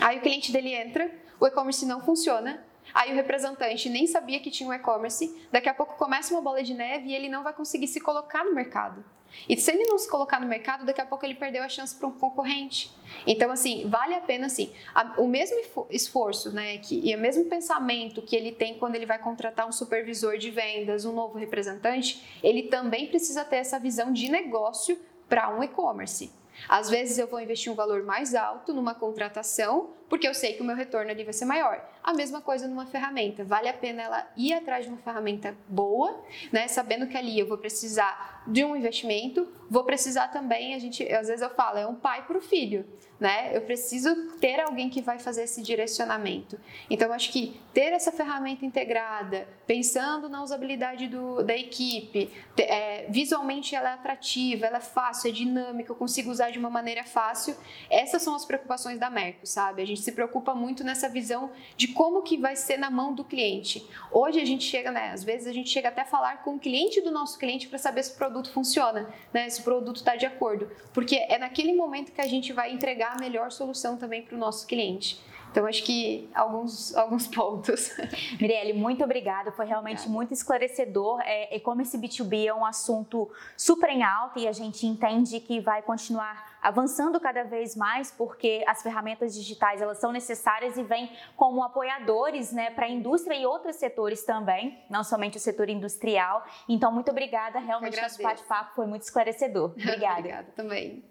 Aí 0.00 0.18
o 0.18 0.22
cliente 0.22 0.52
dele 0.52 0.74
entra, 0.74 1.10
o 1.38 1.46
e-commerce 1.46 1.84
não 1.84 2.00
funciona, 2.00 2.64
Aí 2.94 3.12
o 3.12 3.14
representante 3.14 3.88
nem 3.88 4.06
sabia 4.06 4.40
que 4.40 4.50
tinha 4.50 4.68
um 4.68 4.72
e-commerce, 4.72 5.46
daqui 5.50 5.68
a 5.68 5.74
pouco 5.74 5.96
começa 5.96 6.34
uma 6.34 6.42
bola 6.42 6.62
de 6.62 6.74
neve 6.74 7.08
e 7.08 7.14
ele 7.14 7.28
não 7.28 7.42
vai 7.42 7.52
conseguir 7.52 7.86
se 7.86 8.00
colocar 8.00 8.44
no 8.44 8.54
mercado. 8.54 9.04
E 9.48 9.56
se 9.56 9.70
ele 9.70 9.84
não 9.84 9.98
se 9.98 10.08
colocar 10.08 10.40
no 10.40 10.46
mercado, 10.46 10.84
daqui 10.84 11.00
a 11.00 11.06
pouco 11.06 11.24
ele 11.24 11.34
perdeu 11.34 11.62
a 11.62 11.68
chance 11.68 11.94
para 11.94 12.06
um 12.06 12.12
concorrente. 12.12 12.90
Então, 13.26 13.50
assim, 13.50 13.88
vale 13.88 14.14
a 14.14 14.20
pena, 14.20 14.46
assim, 14.46 14.72
a, 14.94 15.20
o 15.20 15.26
mesmo 15.26 15.58
esforço, 15.90 16.52
né, 16.52 16.78
que, 16.78 17.00
e 17.08 17.14
o 17.14 17.18
mesmo 17.18 17.44
pensamento 17.44 18.22
que 18.22 18.36
ele 18.36 18.52
tem 18.52 18.78
quando 18.78 18.94
ele 18.94 19.06
vai 19.06 19.18
contratar 19.18 19.68
um 19.68 19.72
supervisor 19.72 20.38
de 20.38 20.50
vendas, 20.50 21.04
um 21.04 21.12
novo 21.12 21.38
representante, 21.38 22.38
ele 22.42 22.64
também 22.64 23.08
precisa 23.08 23.44
ter 23.44 23.56
essa 23.56 23.78
visão 23.78 24.12
de 24.12 24.30
negócio 24.30 24.98
para 25.28 25.54
um 25.54 25.62
e-commerce. 25.62 26.32
Às 26.68 26.88
vezes 26.90 27.18
eu 27.18 27.26
vou 27.26 27.40
investir 27.40 27.72
um 27.72 27.74
valor 27.74 28.02
mais 28.02 28.34
alto 28.34 28.72
numa 28.72 28.94
contratação, 28.94 29.90
porque 30.12 30.28
eu 30.28 30.34
sei 30.34 30.52
que 30.52 30.60
o 30.60 30.64
meu 30.64 30.76
retorno 30.76 31.10
ali 31.10 31.24
vai 31.24 31.32
ser 31.32 31.46
maior. 31.46 31.82
A 32.04 32.12
mesma 32.12 32.42
coisa 32.42 32.68
numa 32.68 32.84
ferramenta. 32.84 33.42
Vale 33.44 33.66
a 33.66 33.72
pena 33.72 34.02
ela 34.02 34.30
ir 34.36 34.52
atrás 34.52 34.84
de 34.84 34.90
uma 34.90 34.98
ferramenta 34.98 35.56
boa, 35.66 36.22
né? 36.52 36.68
Sabendo 36.68 37.06
que 37.06 37.16
ali 37.16 37.38
eu 37.38 37.46
vou 37.46 37.56
precisar 37.56 38.42
de 38.46 38.64
um 38.64 38.76
investimento, 38.76 39.48
vou 39.70 39.84
precisar 39.84 40.28
também, 40.28 40.74
a 40.74 40.78
gente, 40.78 41.02
às 41.12 41.28
vezes 41.28 41.42
eu 41.42 41.50
falo, 41.50 41.78
é 41.78 41.86
um 41.86 41.94
pai 41.94 42.26
para 42.26 42.36
o 42.36 42.40
filho, 42.40 42.84
né? 43.20 43.56
Eu 43.56 43.62
preciso 43.62 44.14
ter 44.40 44.60
alguém 44.60 44.90
que 44.90 45.00
vai 45.00 45.18
fazer 45.18 45.44
esse 45.44 45.62
direcionamento. 45.62 46.58
Então, 46.90 47.12
acho 47.12 47.30
que 47.30 47.60
ter 47.72 47.92
essa 47.92 48.10
ferramenta 48.10 48.66
integrada, 48.66 49.46
pensando 49.66 50.28
na 50.28 50.42
usabilidade 50.42 51.06
do, 51.06 51.42
da 51.42 51.56
equipe, 51.56 52.30
é, 52.58 53.06
visualmente 53.08 53.76
ela 53.76 53.90
é 53.90 53.92
atrativa, 53.94 54.66
ela 54.66 54.78
é 54.78 54.80
fácil, 54.80 55.30
é 55.30 55.32
dinâmica, 55.32 55.92
eu 55.92 55.96
consigo 55.96 56.30
usar 56.30 56.50
de 56.50 56.58
uma 56.58 56.68
maneira 56.68 57.04
fácil. 57.04 57.56
Essas 57.88 58.22
são 58.22 58.34
as 58.34 58.44
preocupações 58.44 58.98
da 58.98 59.08
Merco, 59.08 59.46
sabe? 59.46 59.82
A 59.82 59.86
gente 60.02 60.04
se 60.04 60.12
preocupa 60.12 60.54
muito 60.54 60.82
nessa 60.82 61.08
visão 61.08 61.50
de 61.76 61.88
como 61.88 62.22
que 62.22 62.36
vai 62.36 62.56
ser 62.56 62.76
na 62.76 62.90
mão 62.90 63.14
do 63.14 63.24
cliente. 63.24 63.86
Hoje 64.10 64.40
a 64.40 64.44
gente 64.44 64.64
chega, 64.64 64.90
né? 64.90 65.12
Às 65.12 65.22
vezes 65.22 65.46
a 65.46 65.52
gente 65.52 65.70
chega 65.70 65.88
até 65.88 66.02
a 66.02 66.04
falar 66.04 66.42
com 66.42 66.56
o 66.56 66.58
cliente 66.58 67.00
do 67.00 67.10
nosso 67.10 67.38
cliente 67.38 67.68
para 67.68 67.78
saber 67.78 68.02
se 68.02 68.12
o 68.12 68.16
produto 68.16 68.50
funciona, 68.50 69.08
né? 69.32 69.48
Se 69.48 69.60
o 69.60 69.64
produto 69.64 69.96
está 69.96 70.16
de 70.16 70.26
acordo, 70.26 70.68
porque 70.92 71.16
é 71.16 71.38
naquele 71.38 71.72
momento 71.72 72.12
que 72.12 72.20
a 72.20 72.26
gente 72.26 72.52
vai 72.52 72.72
entregar 72.72 73.16
a 73.16 73.20
melhor 73.20 73.52
solução 73.52 73.96
também 73.96 74.22
para 74.22 74.34
o 74.34 74.38
nosso 74.38 74.66
cliente. 74.66 75.22
Então, 75.50 75.66
acho 75.66 75.84
que 75.84 76.30
alguns, 76.34 76.96
alguns 76.96 77.26
pontos. 77.26 77.90
Mirelle, 78.40 78.72
muito 78.72 79.04
obrigada. 79.04 79.52
Foi 79.52 79.66
realmente 79.66 79.98
obrigada. 79.98 80.14
muito 80.14 80.32
esclarecedor. 80.32 81.20
É, 81.20 81.54
e-commerce 81.54 81.96
B2B 81.98 82.46
é 82.46 82.54
um 82.54 82.64
assunto 82.64 83.30
super 83.54 83.90
em 83.90 84.02
alta 84.02 84.40
e 84.40 84.48
a 84.48 84.52
gente 84.52 84.86
entende 84.86 85.38
que 85.40 85.60
vai 85.60 85.82
continuar 85.82 86.51
avançando 86.62 87.18
cada 87.18 87.42
vez 87.42 87.74
mais 87.74 88.10
porque 88.10 88.64
as 88.66 88.82
ferramentas 88.82 89.34
digitais 89.34 89.82
elas 89.82 89.98
são 89.98 90.12
necessárias 90.12 90.76
e 90.76 90.82
vêm 90.82 91.10
como 91.36 91.62
apoiadores 91.62 92.52
né, 92.52 92.70
para 92.70 92.86
a 92.86 92.88
indústria 92.88 93.34
e 93.34 93.44
outros 93.44 93.76
setores 93.76 94.24
também, 94.24 94.78
não 94.88 95.02
somente 95.02 95.36
o 95.36 95.40
setor 95.40 95.68
industrial. 95.68 96.44
Então, 96.68 96.92
muito 96.92 97.10
obrigada. 97.10 97.58
Realmente, 97.58 98.00
nosso 98.00 98.22
bate-papo 98.22 98.74
foi 98.74 98.86
muito 98.86 99.02
esclarecedor. 99.02 99.72
Obrigada. 99.82 100.18
obrigada 100.18 100.48
também. 100.54 101.04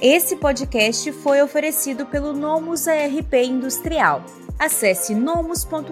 Esse 0.00 0.36
podcast 0.36 1.10
foi 1.12 1.42
oferecido 1.42 2.06
pelo 2.06 2.32
Nomus 2.32 2.86
ARP 2.86 3.34
Industrial. 3.34 4.22
Acesse 4.58 5.14
nomus.com.br 5.14 5.90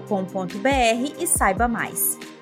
e 1.19 1.27
saiba 1.27 1.67
mais. 1.67 2.36